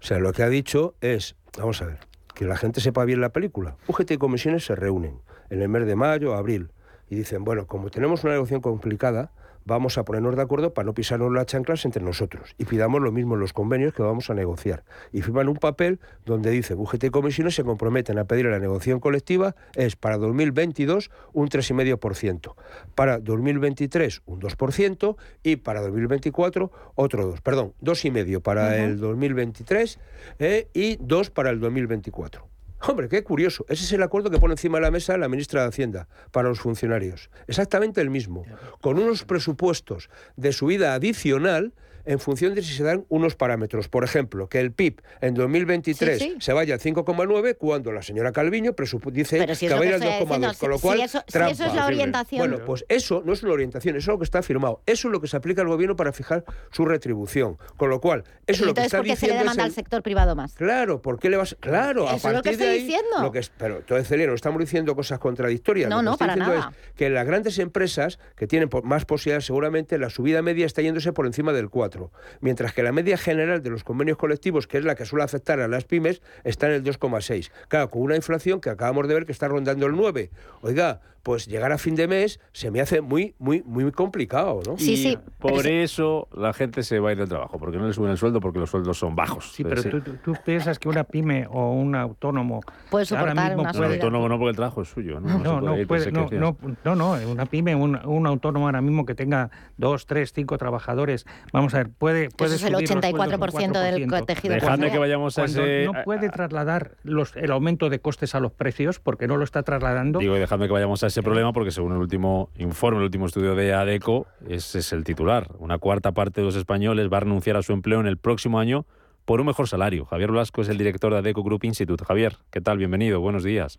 [0.00, 1.98] O sea, lo que ha dicho es, vamos a ver,
[2.34, 3.76] que la gente sepa bien la película.
[3.86, 6.70] UGT y comisiones se reúnen en el mes de mayo, abril,
[7.08, 9.32] y dicen, bueno, como tenemos una negociación complicada,
[9.68, 12.54] vamos a ponernos de acuerdo para no pisarnos las chanclas entre nosotros.
[12.58, 14.82] Y pidamos lo mismo en los convenios que vamos a negociar.
[15.12, 18.58] Y firman un papel donde dice, UGT y comisiones se comprometen a pedir a la
[18.58, 22.54] negociación colectiva, es para 2022 un 3,5%,
[22.94, 28.74] para 2023 un 2% y para 2024 otro 2, perdón, 2,5 para Ujú.
[28.74, 29.98] el 2023
[30.38, 32.57] eh, y 2 para el 2024.
[32.86, 33.66] Hombre, qué curioso.
[33.68, 36.48] Ese es el acuerdo que pone encima de la mesa la ministra de Hacienda para
[36.48, 37.30] los funcionarios.
[37.46, 38.44] Exactamente el mismo.
[38.80, 41.74] Con unos presupuestos de subida adicional
[42.08, 43.88] en función de si se dan unos parámetros.
[43.88, 46.36] Por ejemplo, que el PIB en 2023 Sí, sí.
[46.40, 48.74] se vaya al 5,9 cuando la señora Calviño
[49.12, 50.28] dice si que va a ir al estoy 2,2.
[50.28, 51.52] diciendo, Con lo si- cual, si eso- si trampa.
[51.52, 52.48] eso es la orientación.
[52.50, 54.80] Bueno, pues eso no es una orientación, eso es lo que está firmado.
[54.86, 57.58] Eso es lo que se aplica al gobierno para fijar su retribución.
[57.76, 59.62] Con lo cual, eso es lo que entonces está ¿por qué se diciendo le demanda
[59.64, 60.54] el- al sector privado más?
[60.54, 61.56] Claro, ¿por qué le vas?
[61.60, 63.22] Claro, a Eso es lo que partir de estoy ahí, diciendo.
[63.22, 65.90] lo que es, pero entonces Celia, no estamos diciendo cosas contradictorias.
[65.90, 66.72] No, Lo que no, estoy para diciendo nada.
[66.88, 71.12] es que las grandes empresas que tienen más posibilidades, seguramente la subida media está yéndose
[71.12, 71.97] por encima del 4,
[72.40, 75.60] mientras que la media general de los convenios colectivos, que es la que suele afectar
[75.60, 77.50] a las pymes, está en el 2,6.
[77.68, 80.30] Claro, con una inflación que acabamos de ver que está rondando el 9.
[80.62, 84.76] Oiga, pues llegar a fin de mes se me hace muy, muy, muy complicado, ¿no?
[84.78, 88.10] y por eso la gente se va a ir del trabajo, porque no le suben
[88.12, 89.52] el sueldo porque los sueldos son bajos.
[89.52, 92.60] Sí, pero tú, tú- tú piensas que una pyme o un autónomo
[92.90, 95.20] puede ahora soportar mismo una autónomo no, porque el trabajo es suyo.
[95.20, 99.04] No, No, no, puede, no, no, no, no, una pyme, un, un autónomo ahora mismo
[99.04, 102.88] que tenga dos, tres, cinco trabajadores, vamos a ver, puede, puede Eso es el subir
[102.88, 103.28] los sueldos un
[103.74, 104.24] 84% del 4%.
[104.24, 104.54] tejido Dejadme
[104.86, 104.92] empresarial.
[104.92, 105.84] que vayamos a Cuando ese...
[105.84, 109.62] no puede trasladar los, el aumento de costes a los precios porque no lo está
[109.62, 110.20] trasladando.
[110.20, 113.26] Digo, y dejadme que vayamos a ese problema porque según el último informe, el último
[113.26, 115.48] estudio de ADECO, ese es el titular.
[115.58, 118.58] Una cuarta parte de los españoles va a renunciar a su empleo en el próximo
[118.58, 118.84] año
[119.24, 120.04] por un mejor salario.
[120.06, 122.04] Javier Blasco es el director de ADECO Group Institute.
[122.04, 122.78] Javier, ¿qué tal?
[122.78, 123.78] Bienvenido, buenos días.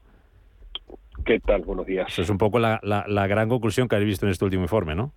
[1.26, 1.62] ¿Qué tal?
[1.64, 2.08] Buenos días.
[2.12, 4.64] Esa es un poco la, la- la gran conclusión que habéis visto en este último
[4.64, 5.12] informe, ¿no?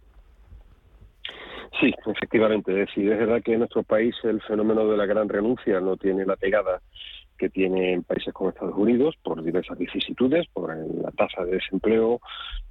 [1.80, 2.70] Sí, efectivamente.
[2.72, 5.96] Es decir, es verdad que en nuestro país el fenómeno de la gran renuncia no
[5.96, 6.80] tiene la pegada
[7.42, 12.20] que tienen países como Estados Unidos por diversas vicisitudes, por la tasa de desempleo,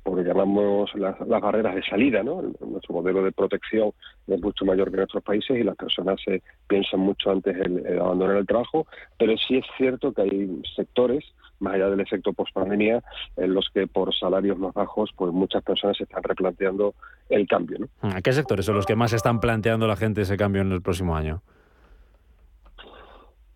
[0.01, 2.24] por lo llamamos las, barreras de salida.
[2.24, 2.41] ¿no?
[2.41, 3.91] Nuestro modelo de protección
[4.28, 7.99] es mucho mayor que en otros países y las personas se piensan mucho antes en,
[7.99, 8.88] abandonar el trabajo,
[9.19, 11.26] pero sí es cierto que hay sectores
[11.59, 13.03] más allá del efecto post-pandemia,
[13.36, 16.95] en los que por salarios más bajos, pues muchas personas se están replanteando
[17.28, 17.78] el cambio.
[17.78, 18.09] ¿no?
[18.09, 20.82] ¿A qué sectores son los que más están planteando la gente ese cambio en el
[20.82, 21.41] próximo año?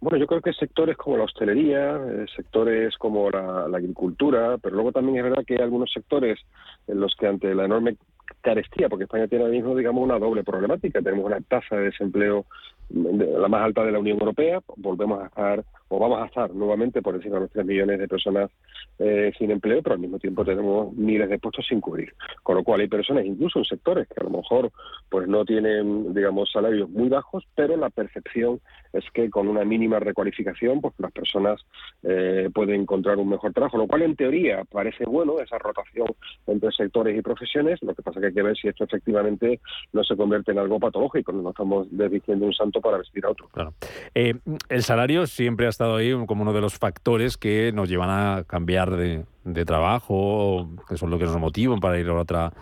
[0.06, 4.92] Bueno, yo creo que sectores como la hostelería, eh, sectores como la, agricultura, pero luego
[4.92, 6.40] también es verdad que hay algunos sectores
[6.88, 7.98] en los que ante la enorme
[8.42, 11.02] carestía, porque España tiene ahora mismo, digamos, una doble problemática.
[11.02, 12.46] Tenemos una tasa de desempleo
[12.92, 17.02] la más alta de la Unión Europea, volvemos a estar, o vamos a estar nuevamente
[17.02, 18.50] por encima de los 3 millones de personas
[18.98, 22.14] eh, sin empleo, pero al mismo tiempo tenemos miles de puestos sin cubrir.
[22.44, 24.72] Con lo cual hay personas, incluso en sectores que a lo mejor
[25.10, 28.62] pues no tienen, digamos, salarios muy bajos, pero la percepción
[28.94, 31.62] es que con una mínima recualificación, pues las personas
[32.04, 36.08] eh, pueden encontrar un mejor trabajo, lo cual en teoría parece bueno, esa rotación
[36.48, 39.60] entre sectores y profesiones, lo que pasa que hay que ver si esto efectivamente
[39.94, 43.50] no se convierte en algo patológico, no estamos desdiciendo un santo para vestir a otro.
[43.50, 43.74] Claro.
[44.14, 44.36] Eh,
[44.70, 48.44] el salario siempre ha estado ahí como uno de los factores que nos llevan a
[48.46, 49.26] cambiar de,
[49.66, 52.54] trabajo, que son lo que nos motivan para ir a otra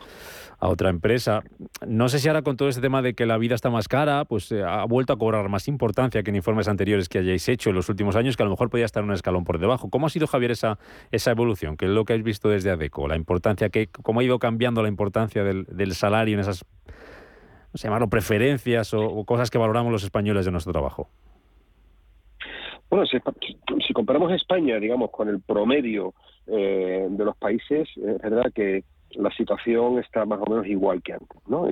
[0.59, 1.43] a otra empresa.
[1.85, 4.23] No sé si ahora con todo este tema de que la vida está más cara,
[4.23, 7.69] pues eh, ha vuelto a cobrar más importancia que en informes anteriores que hayáis hecho
[7.69, 9.89] en los últimos años, que a lo mejor podía estar un escalón por debajo.
[9.89, 10.79] ¿Cómo ha sido, Javier, esa,
[11.11, 11.75] esa evolución?
[11.75, 13.09] ¿Qué es lo que habéis visto desde ADECO?
[13.09, 16.63] La importancia que, ¿Cómo ha ido cambiando la importancia del, del salario en esas
[17.83, 21.09] no preferencias o, cosas que valoramos los españoles de nuestro trabajo?
[22.93, 26.13] Bueno, si, comparamos España, digamos, con el promedio
[26.45, 28.83] eh, de los países, es verdad que
[29.15, 31.67] la situación está más o menos igual que antes, ¿no?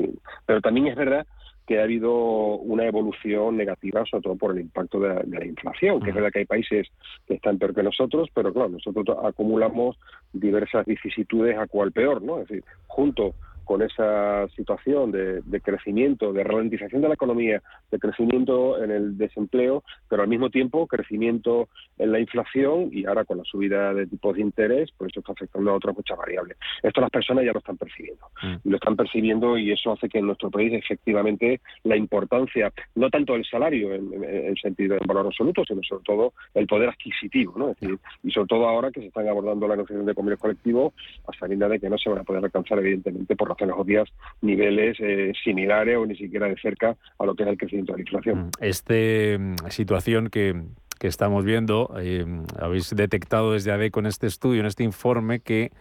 [0.47, 1.27] pero también es verdad
[1.67, 6.09] que ha habido una evolución negativa, sobre todo por el impacto de la, inflación, que
[6.09, 6.87] es verdad que hay países
[7.27, 9.99] que están peor que nosotros, pero claro, nosotros acumulamos
[10.33, 12.39] diversas vicisitudes a cual peor, ¿no?
[12.39, 18.81] Es decir, junto con esa situación de, crecimiento, de ralentización de la economía, de crecimiento
[18.83, 23.43] en el desempleo, pero al mismo tiempo crecimiento en la inflación y ahora con la
[23.43, 26.57] subida de tipos de interés, pues esto está afectando a otras muchas variables.
[26.83, 28.25] Esto las personas ya lo están percibiendo.
[28.41, 28.69] Mm.
[28.69, 33.33] Lo están percibiendo y eso hace que en nuestro país efectivamente la importancia, no tanto
[33.33, 37.69] del salario en, en, sentido de valor absoluto, sino sobre todo el poder adquisitivo, ¿no?
[37.71, 40.93] Es decir, y sobre todo ahora que se están abordando la negociación de convenios colectivos,
[41.27, 44.09] a sabienda de que no se van a poder alcanzar evidentemente por razones obvias
[44.41, 47.97] niveles eh, similares o ni siquiera de cerca a lo que es el crecimiento de
[47.97, 48.39] la inflación.
[48.39, 50.63] Mm, Esta mm, situación que,
[51.01, 52.25] estamos viendo, eh,
[52.59, 55.71] habéis detectado desde ADECO en este estudio, en este informe, que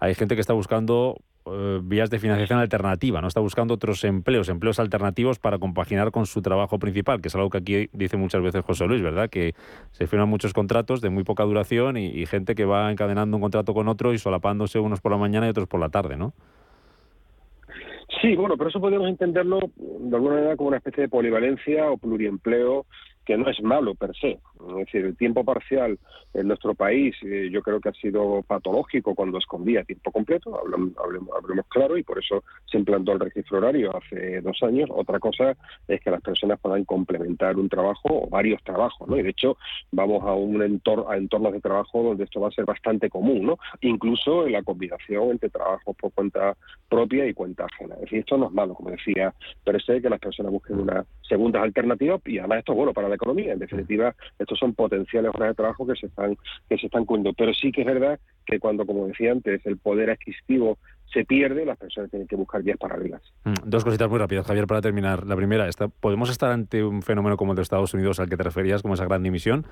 [0.00, 4.48] hay gente que está buscando eh, vías de financiación alternativa, no está buscando otros empleos,
[4.48, 8.42] empleos alternativos para compaginar con su trabajo principal, que es algo que aquí dice muchas
[8.42, 9.30] veces José Luis, ¿verdad?
[9.30, 9.54] Que
[9.92, 13.74] se firman muchos contratos de muy poca duración y gente que va encadenando un contrato
[13.74, 16.32] con otro y solapándose unos por la mañana y otros por la tarde, ¿no?
[18.20, 21.96] Sí, bueno, pero eso podemos entenderlo de alguna manera como una especie de polivalencia o
[21.96, 22.86] pluriempleo
[23.24, 24.38] que no es malo per se.
[24.68, 25.98] Es decir, el tiempo parcial
[26.32, 30.92] en nuestro país eh, yo creo que ha sido patológico cuando escondía tiempo completo, hablemos,
[30.98, 34.88] hablemos, claro, y por eso se implantó el registro horario hace dos años.
[34.92, 35.56] Otra cosa
[35.88, 39.16] es que las personas puedan complementar un trabajo o varios trabajos, ¿no?
[39.16, 39.56] Y de hecho
[39.92, 43.46] vamos a un entorno, a entornos de trabajo donde esto va a ser bastante común,
[43.46, 43.58] ¿no?
[43.80, 46.56] Incluso en la combinación entre trabajos por cuenta
[46.88, 47.94] propia y cuenta ajena.
[47.96, 51.04] Es decir, esto no es malo, como decía, pero sé que las personas busquen una
[51.22, 53.52] segunda alternativa y además esto es bueno para la economía.
[53.52, 56.36] En definitiva, estos son potenciales horas de trabajo que se están
[56.68, 57.32] que se están cumpliendo.
[57.36, 60.78] Pero sí que es verdad que cuando, como decía antes, el poder adquisitivo
[61.12, 63.22] se pierde, las personas tienen que buscar vías paralelas.
[63.44, 65.26] Mm, dos cositas muy rápidas, Javier, para terminar.
[65.26, 65.68] La primera,
[66.00, 68.94] ¿podemos estar ante un fenómeno como el de Estados Unidos al que te referías, como
[68.94, 69.64] esa gran dimisión,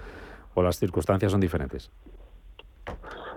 [0.55, 1.91] o las circunstancias son diferentes?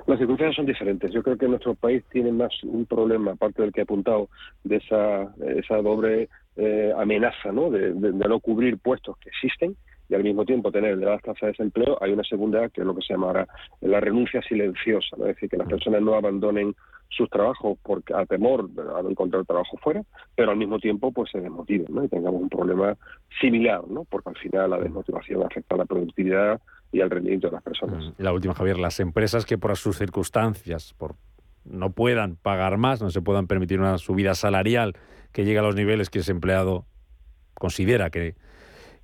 [0.05, 1.11] Las circunstancias son diferentes.
[1.11, 4.29] Yo creo que nuestro país tiene más un problema, aparte del que he apuntado,
[4.63, 7.69] de esa, esa doble eh, amenaza ¿no?
[7.69, 9.75] De, de, no cubrir puestos que existen
[10.09, 12.95] y al mismo tiempo tener elevadas tasas de desempleo, hay una segunda que es lo
[12.95, 13.47] que se llama ahora
[13.81, 15.25] la renuncia silenciosa, ¿no?
[15.25, 16.75] es decir, que las personas no abandonen
[17.09, 20.03] sus trabajos porque a temor de no encontrar trabajo fuera,
[20.35, 22.95] pero al mismo tiempo pues se desmotiven y tengamos un problema
[23.39, 24.03] similar, ¿no?
[24.05, 28.05] porque al final la desmotivación afecta a la productividad y al rendimiento de las personas.
[28.05, 31.15] Mm, la última, Javier, las empresas que por sus circunstancias, por
[31.63, 34.93] no puedan pagar más, no se puedan permitir una subida salarial
[35.31, 36.85] que llegue a los niveles que ese empleado
[37.55, 38.35] considera que,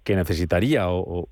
[0.04, 1.30] que necesitaría o,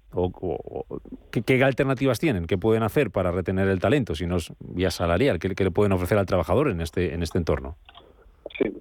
[1.31, 5.39] ¿qué, alternativas tienen, qué pueden hacer para retener el talento, si no es vía salarial,
[5.39, 7.77] qué, le pueden ofrecer al trabajador en este, en este entorno.
[8.57, 8.71] Sí.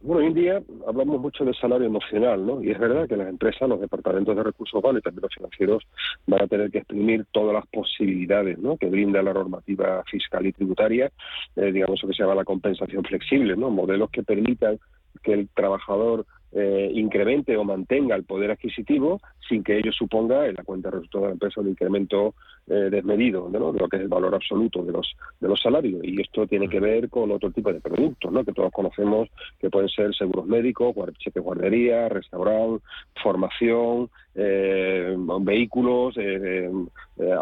[0.00, 2.62] Bueno, hoy en día hablamos mucho de salario emocional, ¿no?
[2.62, 5.82] Y es verdad que las empresas, los departamentos de recursos humanos y también los financieros
[6.26, 8.76] van a tener que exprimir todas las posibilidades, ¿no?
[8.76, 11.10] Que brinda la normativa fiscal y tributaria,
[11.56, 13.70] eh, digamos lo que se llama la compensación flexible, ¿no?
[13.70, 14.78] Modelos que permitan
[15.22, 16.26] que el trabajador
[16.56, 20.98] eh, incremente o mantenga el poder adquisitivo sin que ello suponga en la cuenta de
[20.98, 22.34] resultados de la empresa un incremento
[22.68, 26.00] eh, desmedido de lo que es el valor absoluto de los de los salarios.
[26.04, 28.44] Y esto tiene que ver con otro tipo de productos ¿no?
[28.44, 29.28] que todos conocemos
[29.58, 32.84] que pueden ser seguros médicos cheque guardería restaurante
[33.20, 36.16] formación eh, vehículos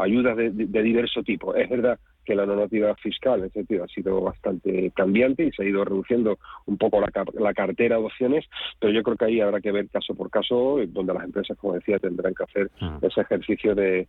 [0.01, 1.55] ayudas de, de diverso tipo.
[1.55, 5.63] Es verdad que la normativa fiscal en ese sentido ha sido bastante cambiante y se
[5.63, 8.45] ha ido reduciendo un poco la, la, cartera de opciones,
[8.79, 11.75] pero yo creo que ahí habrá que ver caso por caso, donde las empresas, como
[11.75, 12.99] decía, tendrán que hacer ah.
[13.03, 14.07] ese ejercicio de,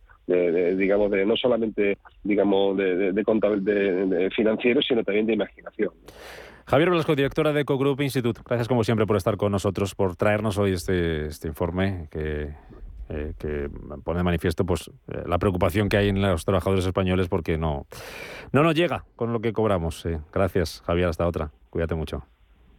[0.76, 5.90] digamos, de no solamente, digamos, de, de, financiero, sino también de imaginación.
[6.66, 10.56] Javier Velasco, directora de Ecogroup Institute, gracias como siempre por estar con nosotros, por traernos
[10.56, 12.54] hoy este, este informe que
[13.08, 13.70] eh, que
[14.04, 17.86] pone de manifiesto pues eh, la preocupación que hay en los trabajadores españoles porque no,
[18.52, 20.06] no nos llega con lo que cobramos.
[20.32, 21.08] Gracias, Javier.
[21.08, 21.50] Hasta otra.
[21.70, 22.24] Cuídate mucho.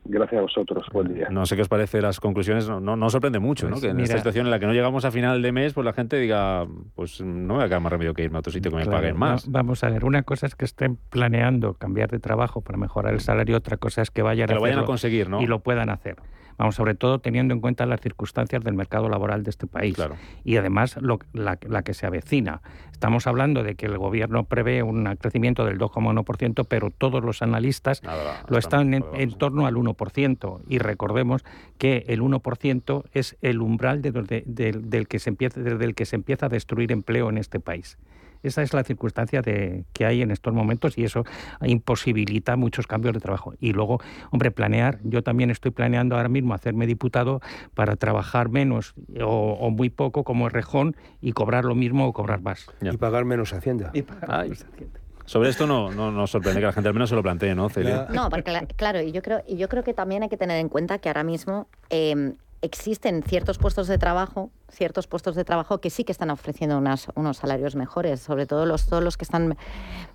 [0.07, 1.29] Gracias a vosotros, buen día.
[1.31, 3.71] No sé qué os parece las conclusiones, no, no, sorprende mucho, ¿no?
[3.71, 5.83] Pues que en esta situación en la que no llegamos a final de mes, pues
[5.83, 8.53] la gente diga, pues no me va a quedar más remedio que irme a otro
[8.53, 9.49] sitio que me paguen más.
[9.49, 13.19] vamos a ver, una cosa es que estén planeando cambiar de trabajo para mejorar el
[13.19, 15.41] salario, otra cosa es que vayan, que lo vayan a conseguir, ¿no?
[15.41, 16.17] Y lo puedan hacer.
[16.57, 19.97] Vamos, sobre todo teniendo en cuenta las circunstancias del mercado laboral de este país
[20.43, 20.97] y además
[21.33, 22.61] la, que se avecina.
[22.91, 28.01] Estamos hablando de que el gobierno prevé un crecimiento del 2,1%, pero todos los analistas
[28.47, 30.61] lo están en, torno al 1%.
[30.69, 31.43] Y recordemos
[31.77, 36.45] que el 1% es el umbral del, que se empieza, desde el que se empieza
[36.45, 37.97] a destruir empleo en este país.
[38.43, 41.23] Esa es la circunstancia de, que hay en estos momentos y eso
[41.61, 43.53] imposibilita muchos cambios de trabajo.
[43.59, 43.99] Y luego,
[44.31, 47.41] hombre, planear, yo también estoy planeando ahora mismo hacerme diputado
[47.73, 52.67] para trabajar menos o, muy poco como rejón y cobrar lo mismo o cobrar más.
[52.81, 53.91] Y pagar menos Hacienda.
[53.93, 54.99] Y pagar menos Hacienda.
[55.25, 57.67] Sobre esto no, no nos sorprende que la gente al menos se lo plantee, ¿no,
[57.69, 58.07] Celia?
[58.13, 60.69] No, porque claro, y yo creo, y yo creo que también hay que tener en
[60.69, 62.35] cuenta que ahora mismo eh,
[62.65, 67.37] existen ciertos puestos de trabajo, ciertos puestos de trabajo que sí que están ofreciendo unos
[67.37, 69.57] salarios mejores, sobre todo los, que están,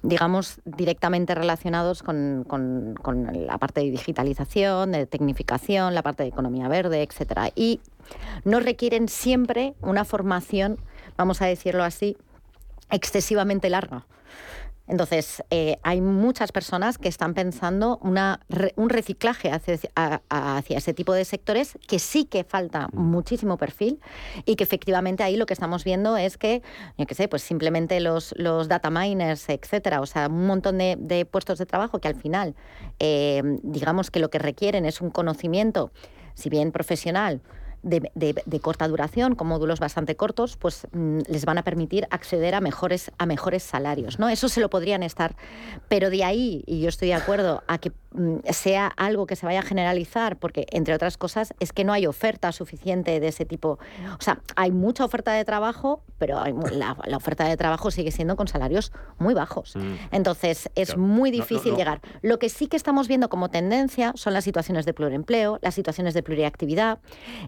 [0.03, 2.95] digamos, directamente relacionados con,
[3.35, 7.51] la parte de digitalización, de tecnificación, la parte de economía verde, etcétera.
[7.55, 7.81] Y
[8.45, 10.79] no requieren siempre una formación,
[11.17, 12.17] vamos a decirlo así,
[12.91, 14.07] excesivamente larga.
[14.91, 18.41] Entonces, eh, hay muchas personas que están pensando una,
[18.75, 19.79] un reciclaje hacia,
[20.29, 23.01] hacia, ese tipo de sectores que sí que falta mm.
[23.01, 24.01] muchísimo perfil
[24.47, 26.63] y que efectivamente ahí lo que estamos viendo es que,
[26.99, 31.25] yo qué sé, pues simplemente los, los data miners, etcétera, o sea, un montón de,
[31.31, 32.57] puestos de trabajo que al final,
[32.99, 35.93] eh, digamos que lo que requieren es un conocimiento,
[36.35, 37.43] si bien profesional,
[37.83, 42.61] de, corta duración, con módulos bastante cortos, pues mm, les van a permitir acceder a
[42.61, 44.19] mejores, a mejores salarios.
[44.19, 44.29] ¿no?
[44.29, 45.37] Eso se lo podrían estar.
[45.89, 47.93] Pero de ahí, y yo estoy de acuerdo, a que
[48.51, 52.07] sea algo que se vaya a generalizar, porque entre otras cosas es que no hay
[52.07, 53.79] oferta suficiente de ese tipo.
[54.19, 56.43] O sea, hay mucha oferta de trabajo, pero
[56.73, 59.77] la, oferta de trabajo sigue siendo con salarios muy bajos.
[59.77, 59.95] Mm.
[60.13, 62.01] Entonces, es muy difícil llegar.
[62.23, 66.15] Lo que sí que estamos viendo como tendencia son las situaciones de pluriempleo, las situaciones
[66.15, 66.99] de pluriactividad.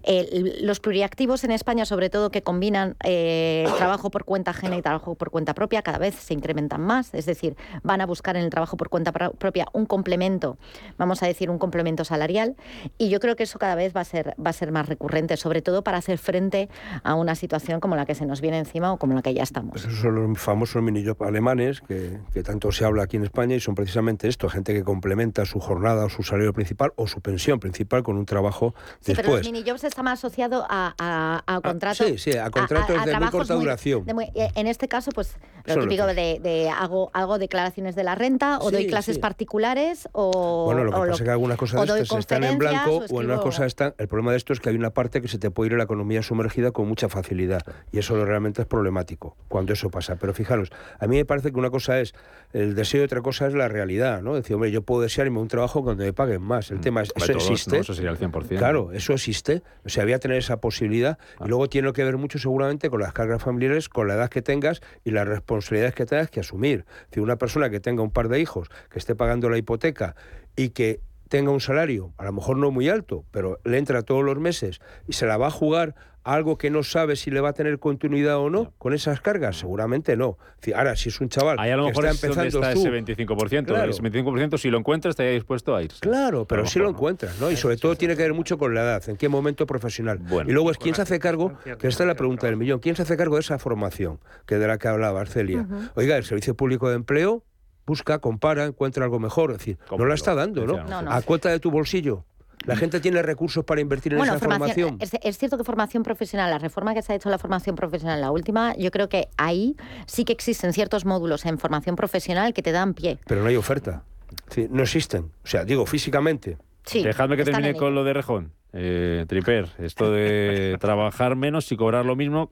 [0.05, 4.83] Eh, los pluriactivos en España, sobre todo que combinan eh, trabajo por cuenta ajena y
[4.83, 7.15] trabajo por cuenta propia, cada vez se incrementan más.
[7.15, 10.52] Es decir, van a buscar en el trabajo por cuenta propia un complemento,
[10.99, 12.57] vamos a decir, un complemento salarial.
[12.99, 15.37] Y yo creo que eso cada vez va a ser, va a ser más recurrente,
[15.37, 16.69] sobre todo para hacer frente
[17.03, 19.43] a una situación como la que se nos viene encima o como la que ya
[19.43, 19.73] estamos.
[19.73, 23.57] Pues esos son los famosos minijobs alemanes que, que tanto se habla aquí en España
[23.57, 27.21] y son precisamente esto, gente que complementa su jornada o su salario principal o su
[27.21, 29.27] pensión principal con un trabajo sí, después.
[29.27, 32.07] Pero los minijobs está asociado a, a, a contratos.
[32.07, 34.05] sí, sí, a contratos de muy corta duración.
[34.35, 35.37] Eh, en este caso, pues
[35.67, 40.65] lo típico de, de, hago, hago declaraciones de la renta o doy clases particulares o.
[40.67, 43.27] Bueno, lo que pasa es que algunas cosas de estas están en blanco o, en
[43.27, 43.95] una cosa están.
[43.99, 45.79] El problema de esto es que hay una parte que se te puede ir a
[45.79, 50.17] la economía sumergida con mucha facilidad y eso realmente es problemático cuando eso pasa.
[50.17, 52.15] Pero fijaros, a mí me parece que una cosa es
[52.53, 54.35] el deseo y otra cosa es la realidad, ¿no?
[54.35, 56.71] Decir, hombre, yo puedo desear irme a un trabajo donde me paguen más.
[56.71, 57.79] El mm, tema es, ¿eso existe?
[57.79, 58.59] Eso sería el 100%.
[58.59, 59.63] Claro, eso existe.
[59.85, 61.19] O sea, había tener esa posibilidad.
[61.41, 61.47] Y ah.
[61.49, 64.81] luego tiene que ver mucho seguramente con las cargas familiares, con la edad que tengas
[65.05, 66.85] y las responsabilidades que tengas que asumir.
[67.13, 70.15] Si una persona que tenga un par de hijos, que esté pagando la hipoteca
[70.57, 74.23] y que tenga un salario, a lo mejor no muy alto, pero le entra todos
[74.23, 75.95] los meses y se la va a jugar
[76.25, 79.57] algo que no sabe si le va a tener continuidad o no, con esas cargas,
[79.59, 80.39] seguramente no.
[80.61, 82.67] Si- Ahora, si es un chaval Ahí a lo que mejor está es donde empezando
[82.69, 83.65] está su- ese 25%.
[83.67, 83.91] Claro.
[83.91, 85.99] Ese 25% si lo encuentra estaría dispuesto a irse.
[86.01, 87.51] Claro, pero lo sí lo encuentras, ¿no?
[87.51, 90.21] Y sobre todo tiene que ver mucho con la edad, en qué momento profesional.
[90.47, 92.95] y luego es quién se hace cargo, que esta es la pregunta del millón, ¿quién
[92.97, 95.67] se hace cargo de esa formación que de la que hablaba Arcelia?
[95.95, 97.45] Oiga, el Servicio Público de Empleo
[97.85, 100.85] busca, compara, encuentra algo mejor, es decir, no la está dando, ¿no?
[100.85, 101.11] No, no.
[101.13, 102.25] A cuota de tu bolsillo.
[102.67, 104.99] La gente tiene recursos para invertir en Bueno, esa formación, formación.
[105.01, 107.77] es, es cierto que formación profesional, la reforma que se ha hecho en la formación
[107.77, 112.53] profesional, la última, yo creo que ahí sí que existen ciertos módulos en formación profesional
[112.55, 113.19] que te dan pie.
[113.27, 114.05] Pero no hay oferta.
[114.49, 115.25] Decir, no existen.
[115.45, 116.57] O sea, digo, físicamente.
[116.85, 118.53] Sí, Dejadme que termine con lo de Rejón.
[118.73, 122.49] Eh, Triper, esto de trabajar menos y cobrar lo mismo,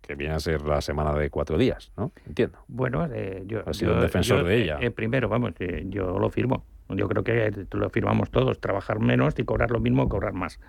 [0.00, 2.12] que viene a ser la semana de cuatro días, ¿no?
[2.26, 2.58] Entiendo.
[2.68, 3.62] Bueno, eh, yo...
[3.66, 4.78] Ha sido yo- un defensor yo, de eh, ella.
[4.80, 6.64] eh, primero, vamos, eh, yo lo firmo.
[6.94, 10.60] Yo creo que lo firmamos todos, trabajar menos y cobrar lo mismo, cobrar más.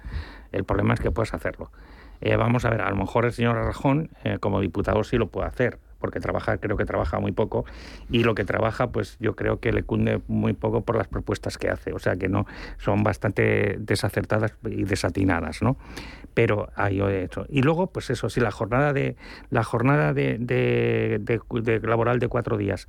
[0.51, 1.71] El problema es que puedes hacerlo.
[2.21, 5.27] Eh, vamos a ver, a lo mejor el señor Arjón, eh, como diputado, sí lo
[5.27, 7.65] puede hacer, porque trabaja, creo que trabaja muy poco,
[8.09, 11.57] y lo que trabaja, pues yo creo que le cunde muy poco por las propuestas
[11.57, 12.45] que hace, o sea que no
[12.77, 15.75] son bastante desacertadas y desatinadas, ¿no?
[16.33, 17.45] Pero ahí he hecho.
[17.49, 19.17] Y luego, pues eso, sí, la jornada de
[19.49, 21.19] la jornada de
[21.83, 22.87] laboral de cuatro días.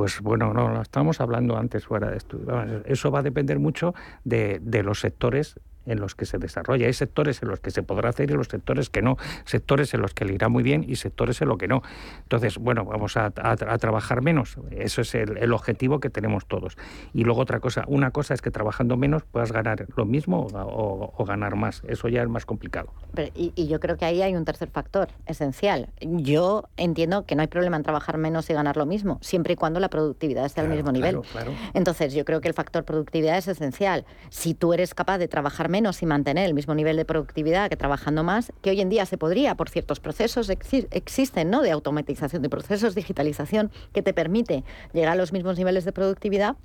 [0.00, 2.16] Pues bueno, no, lo estábamos hablando antes fuera de.
[2.46, 3.94] Vamos, Eso va a depender mucho
[4.24, 6.86] de, de los sectores en los que se desarrolla.
[6.86, 9.16] Hay sectores en los que se podrá hacer y los sectores que no.
[9.44, 11.82] Sectores en los que le irá muy bien y sectores en los que no.
[12.22, 14.56] Entonces, bueno, vamos a, a- a trabajar menos.
[14.70, 16.76] Eso es el, el objetivo que tenemos todos.
[17.14, 20.58] Y luego otra cosa, una cosa es que trabajando menos puedas ganar lo mismo o,
[20.58, 21.82] o- o ganar más.
[21.88, 22.92] Eso ya es más complicado.
[23.14, 25.88] Pero- y, y yo creo que ahí hay un tercer factor esencial.
[26.00, 29.56] Yo entiendo que no hay problema en trabajar menos y ganar lo mismo, siempre y
[29.56, 31.20] cuando la productividad esté al mismo nivel.
[31.32, 31.52] claro.
[31.74, 34.04] Entonces, yo creo que el factor productividad es esencial.
[34.28, 37.76] Si tú eres capaz de trabajar menos y mantener el mismo nivel de productividad que
[37.76, 41.62] trabajando más, que hoy en día se podría por ciertos procesos exi- existen, ¿no?
[41.62, 46.56] De automatización de procesos, digitalización, que te permite llegar a los mismos niveles de productividad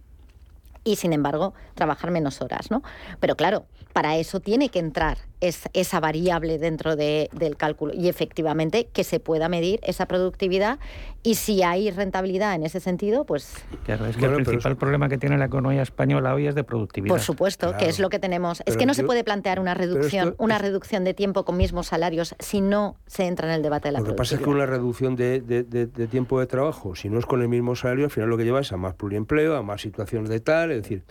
[0.85, 2.81] y sin embargo trabajar menos horas, ¿no?
[3.19, 8.07] Pero claro, para eso tiene que entrar es- esa variable dentro de- del cálculo y
[8.07, 10.79] efectivamente que se pueda medir esa productividad
[11.23, 15.09] y si hay rentabilidad en ese sentido, pues Claro, es que Bueno, el principal problema
[15.09, 17.13] que tiene la economía española hoy es de productividad.
[17.13, 18.61] por supuesto que es lo que tenemos.
[18.65, 21.87] es que no se puede plantear una reducción, esto una reducción de tiempo con mismos
[21.87, 24.45] salarios si no se entra en el debate de la Lo que pasa es que
[24.45, 24.67] productividad.
[24.69, 27.75] una reducción de, de- de- de tiempo de trabajo, si no es con el mismo
[27.75, 30.71] salario, al final lo que lleva es a más pluriempleo, a más situaciones de tal,
[30.75, 31.03] es decir,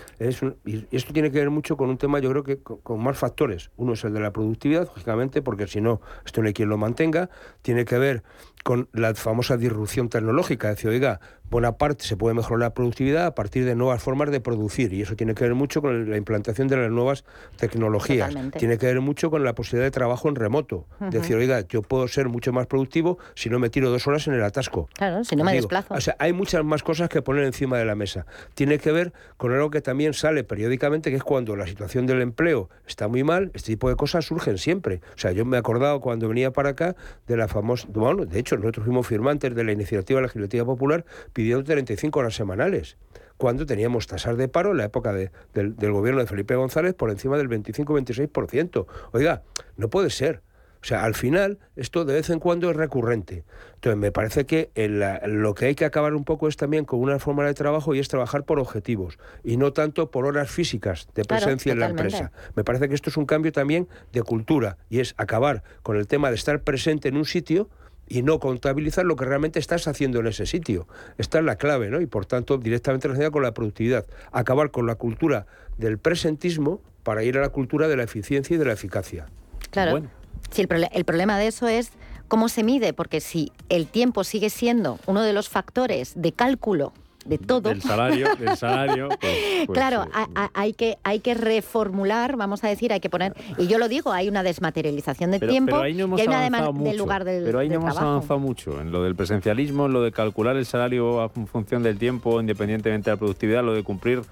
[0.91, 3.71] esto tiene que ver mucho con un tema, yo creo que con, con más factores.
[3.77, 6.79] Uno es el de la productividad, lógicamente, porque si no, esto no hay quien lo
[6.79, 7.31] mantenga.
[7.63, 8.23] Tiene que ver
[8.63, 11.21] con la famosa disrupción tecnológica, es decir, oiga,
[11.51, 15.03] buena parte se puede mejorar la productividad a partir de nuevas formas de producir, y
[15.03, 17.25] eso tiene que ver mucho con la implantación de las nuevas
[17.57, 18.29] tecnologías.
[18.29, 18.59] Totalmente.
[18.59, 20.87] Tiene que ver mucho con la posibilidad de trabajo en remoto.
[21.01, 21.11] Ujú.
[21.11, 24.35] Decir, oiga, yo puedo ser mucho más productivo si no me tiro dos horas en
[24.35, 24.89] el atasco.
[24.95, 25.95] Claro, si no me Digo, desplazo.
[25.95, 28.27] O sea, hay muchas más cosas que poner encima de la mesa.
[28.55, 32.23] Tiene que ver con algo que también sale periódicamente, que es cuando la situación del
[32.23, 35.01] empleo está muy mal, este tipo de cosas surgen siempre.
[35.15, 37.87] O sea, yo me he acordado cuando venía para acá de la famosa...
[37.91, 41.05] Bueno, de hecho, nosotros fuimos firmantes de la iniciativa legislativa popular
[41.35, 42.97] pidiendo 35 horas semanales
[43.37, 46.95] cuando teníamos tasas de paro en la época de- del, del gobierno de Felipe González
[46.95, 48.87] por encima del 25-26%.
[49.13, 49.43] Oiga,
[49.77, 50.41] no puede ser.
[50.81, 53.43] O sea, al final, esto de vez en cuando es recurrente.
[53.77, 56.85] Entonces, me parece que en la- lo que hay que acabar un poco es también
[56.85, 60.51] con una forma de trabajo y es trabajar por objetivos y no tanto por horas
[60.51, 62.33] físicas de Claro, presencia en la empresa.
[62.55, 66.07] Me parece que esto es un cambio también de cultura y es acabar con el
[66.07, 67.69] tema de estar presente en un sitio
[68.09, 70.87] y no contabilizar lo que realmente estás haciendo en ese sitio.
[71.19, 72.01] Esta es la clave, ¿no?
[72.01, 74.07] Y por tanto, directamente relacionada con la productividad.
[74.33, 75.47] Acabar con la cultura
[75.79, 79.27] del presentismo para ir a la cultura de la eficiencia y de la eficacia.
[79.71, 80.03] Claro.
[80.51, 81.91] Sí, el, el problema de eso es
[82.29, 86.93] cómo se mide, porque si el tiempo sigue siendo uno de los factores de cálculo
[87.25, 87.69] de todo.
[87.71, 89.09] Del salario, del salario.
[89.21, 93.11] pues- pues, claro, eh, ha- hay que, hay que reformular, vamos a decir, hay que
[93.11, 96.19] poner, y yo lo digo, hay una desmaterialización de pero, tiempo pero ahí no hemos
[96.19, 96.99] y hay una avanzado dema- del mucho.
[96.99, 98.09] lugar del, pero ahí no hemos trabajo.
[98.17, 101.83] avanzado mucho en lo del presencialismo, en lo de calcular el salario a fun- función
[101.83, 104.23] del tiempo, independientemente de la productividad, lo de cumplir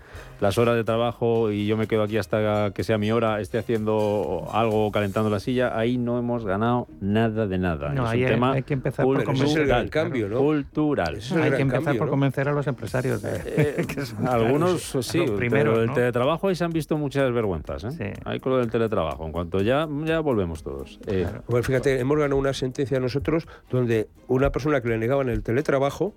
[0.41, 3.59] las horas de trabajo y yo me quedo aquí hasta que sea mi hora, esté
[3.59, 5.79] haciendo algo calentando la silla.
[5.79, 7.91] Ahí no hemos ganado nada de nada.
[7.91, 10.39] No, es ahí un hay- tema hay que empezar por es el gran cambio, ¿no?
[10.39, 11.21] Cultural.
[11.43, 13.23] Hay que empezar por convencer a los empresarios.
[13.23, 15.95] de- que son- Algunos sí, los pero primeros, el ¿no?
[15.95, 17.85] teletrabajo ahí se han visto muchas vergüenzas.
[18.01, 18.15] ¿eh?
[18.25, 19.25] Ahí con lo del teletrabajo.
[19.25, 20.99] En cuanto ya, ya volvemos todos.
[21.07, 25.43] Eh, Bueno, fíjate, hemos ganado una sentencia nosotros donde una persona que le negaban el
[25.43, 26.15] teletrabajo,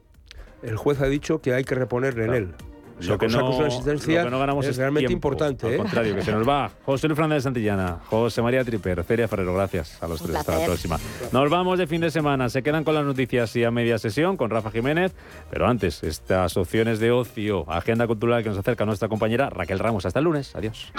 [0.63, 2.53] el juez ha dicho que hay que reponerle en él.
[3.02, 5.68] Lo que no, su lo que no ganamos es, realmente tiempo, importante.
[5.68, 5.78] Al ¿eh?
[5.78, 6.72] contrario, que se nos va.
[6.86, 10.38] José Luis Fernández Santillana, José María Triper, Feria Ferrero, gracias a los tres.
[10.38, 10.98] Hasta la próxima.
[11.32, 12.50] Nos vamos de fin de semana.
[12.50, 15.14] Se quedan con las noticias y a media sesión con Rafa Jiménez.
[15.50, 20.06] Pero antes, estas opciones de ocio, agenda cultural que nos acerca nuestra compañera Raquel Ramos.
[20.06, 20.56] Hasta el lunes.
[20.56, 20.91] Adiós.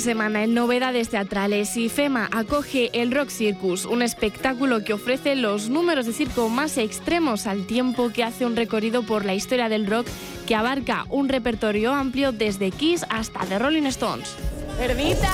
[0.00, 6.06] Semana en novedades teatrales, IFEMA acoge el Rock Circus, un espectáculo que ofrece los números
[6.06, 10.06] de circo más extremos al tiempo que hace un recorrido por la historia del rock
[10.46, 14.34] que abarca un repertorio amplio desde Kiss hasta The Rolling Stones.
[14.78, 15.32] ¡Perdita!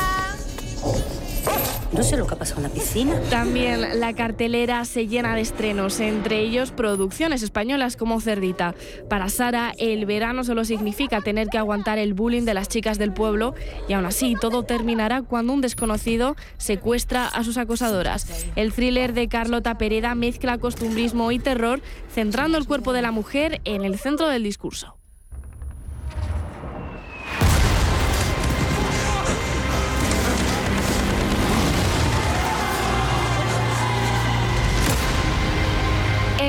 [1.92, 3.20] No sé lo que ha pasado en la piscina.
[3.30, 8.74] También la cartelera se llena de estrenos, entre ellos producciones españolas como Cerdita.
[9.08, 13.12] Para Sara, el verano solo significa tener que aguantar el bullying de las chicas del
[13.12, 13.54] pueblo
[13.88, 18.46] y aún así todo terminará cuando un desconocido secuestra a sus acosadoras.
[18.56, 21.80] El thriller de Carlota Pereda mezcla costumbrismo y terror,
[22.12, 24.96] centrando el cuerpo de la mujer en el centro del discurso.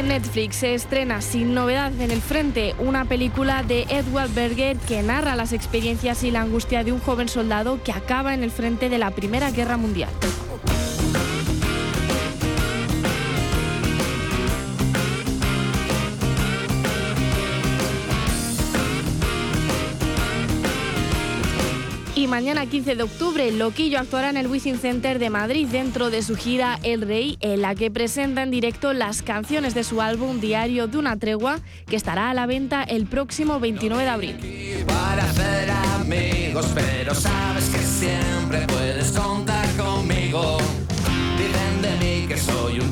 [0.07, 5.35] Netflix se estrena sin novedad en el frente una película de Edward Berger que narra
[5.35, 8.97] las experiencias y la angustia de un joven soldado que acaba en el frente de
[8.97, 10.09] la Primera Guerra Mundial.
[22.28, 26.36] Mañana 15 de octubre, Loquillo actuará en el Wizzing Center de Madrid dentro de su
[26.36, 30.88] gira El Rey, en la que presenta en directo las canciones de su álbum Diario
[30.88, 34.36] de una tregua, que estará a la venta el próximo 29 de abril.
[34.86, 35.23] Para
[36.01, 40.57] amigos, pero sabes que siempre puedes contar conmigo.
[41.82, 42.91] De mí que soy un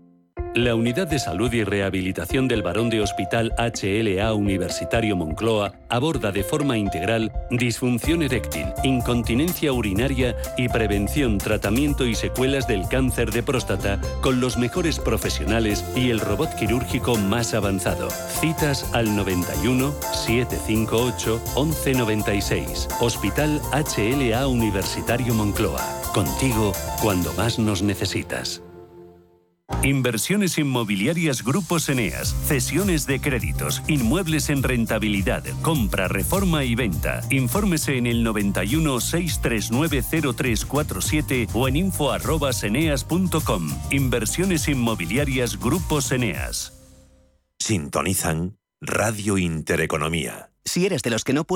[0.53, 6.43] La Unidad de Salud y Rehabilitación del Barón de Hospital HLA Universitario Moncloa aborda de
[6.43, 14.01] forma integral disfunción eréctil, incontinencia urinaria y prevención, tratamiento y secuelas del cáncer de próstata
[14.21, 18.09] con los mejores profesionales y el robot quirúrgico más avanzado.
[18.09, 22.89] Citas al 91 758 1196.
[22.99, 25.81] Hospital HLA Universitario Moncloa.
[26.13, 28.61] Contigo cuando más nos necesitas.
[29.83, 37.21] Inversiones inmobiliarias Grupos Eneas, cesiones de créditos, inmuebles en rentabilidad, compra, reforma y venta.
[37.29, 40.03] Infórmese en el 91 639
[40.35, 43.69] 0347 o en info@eneas.com.
[43.89, 46.73] Inversiones inmobiliarias Grupos Eneas.
[47.59, 50.51] Sintonizan Radio Intereconomía.
[50.65, 51.43] Si eres de los que no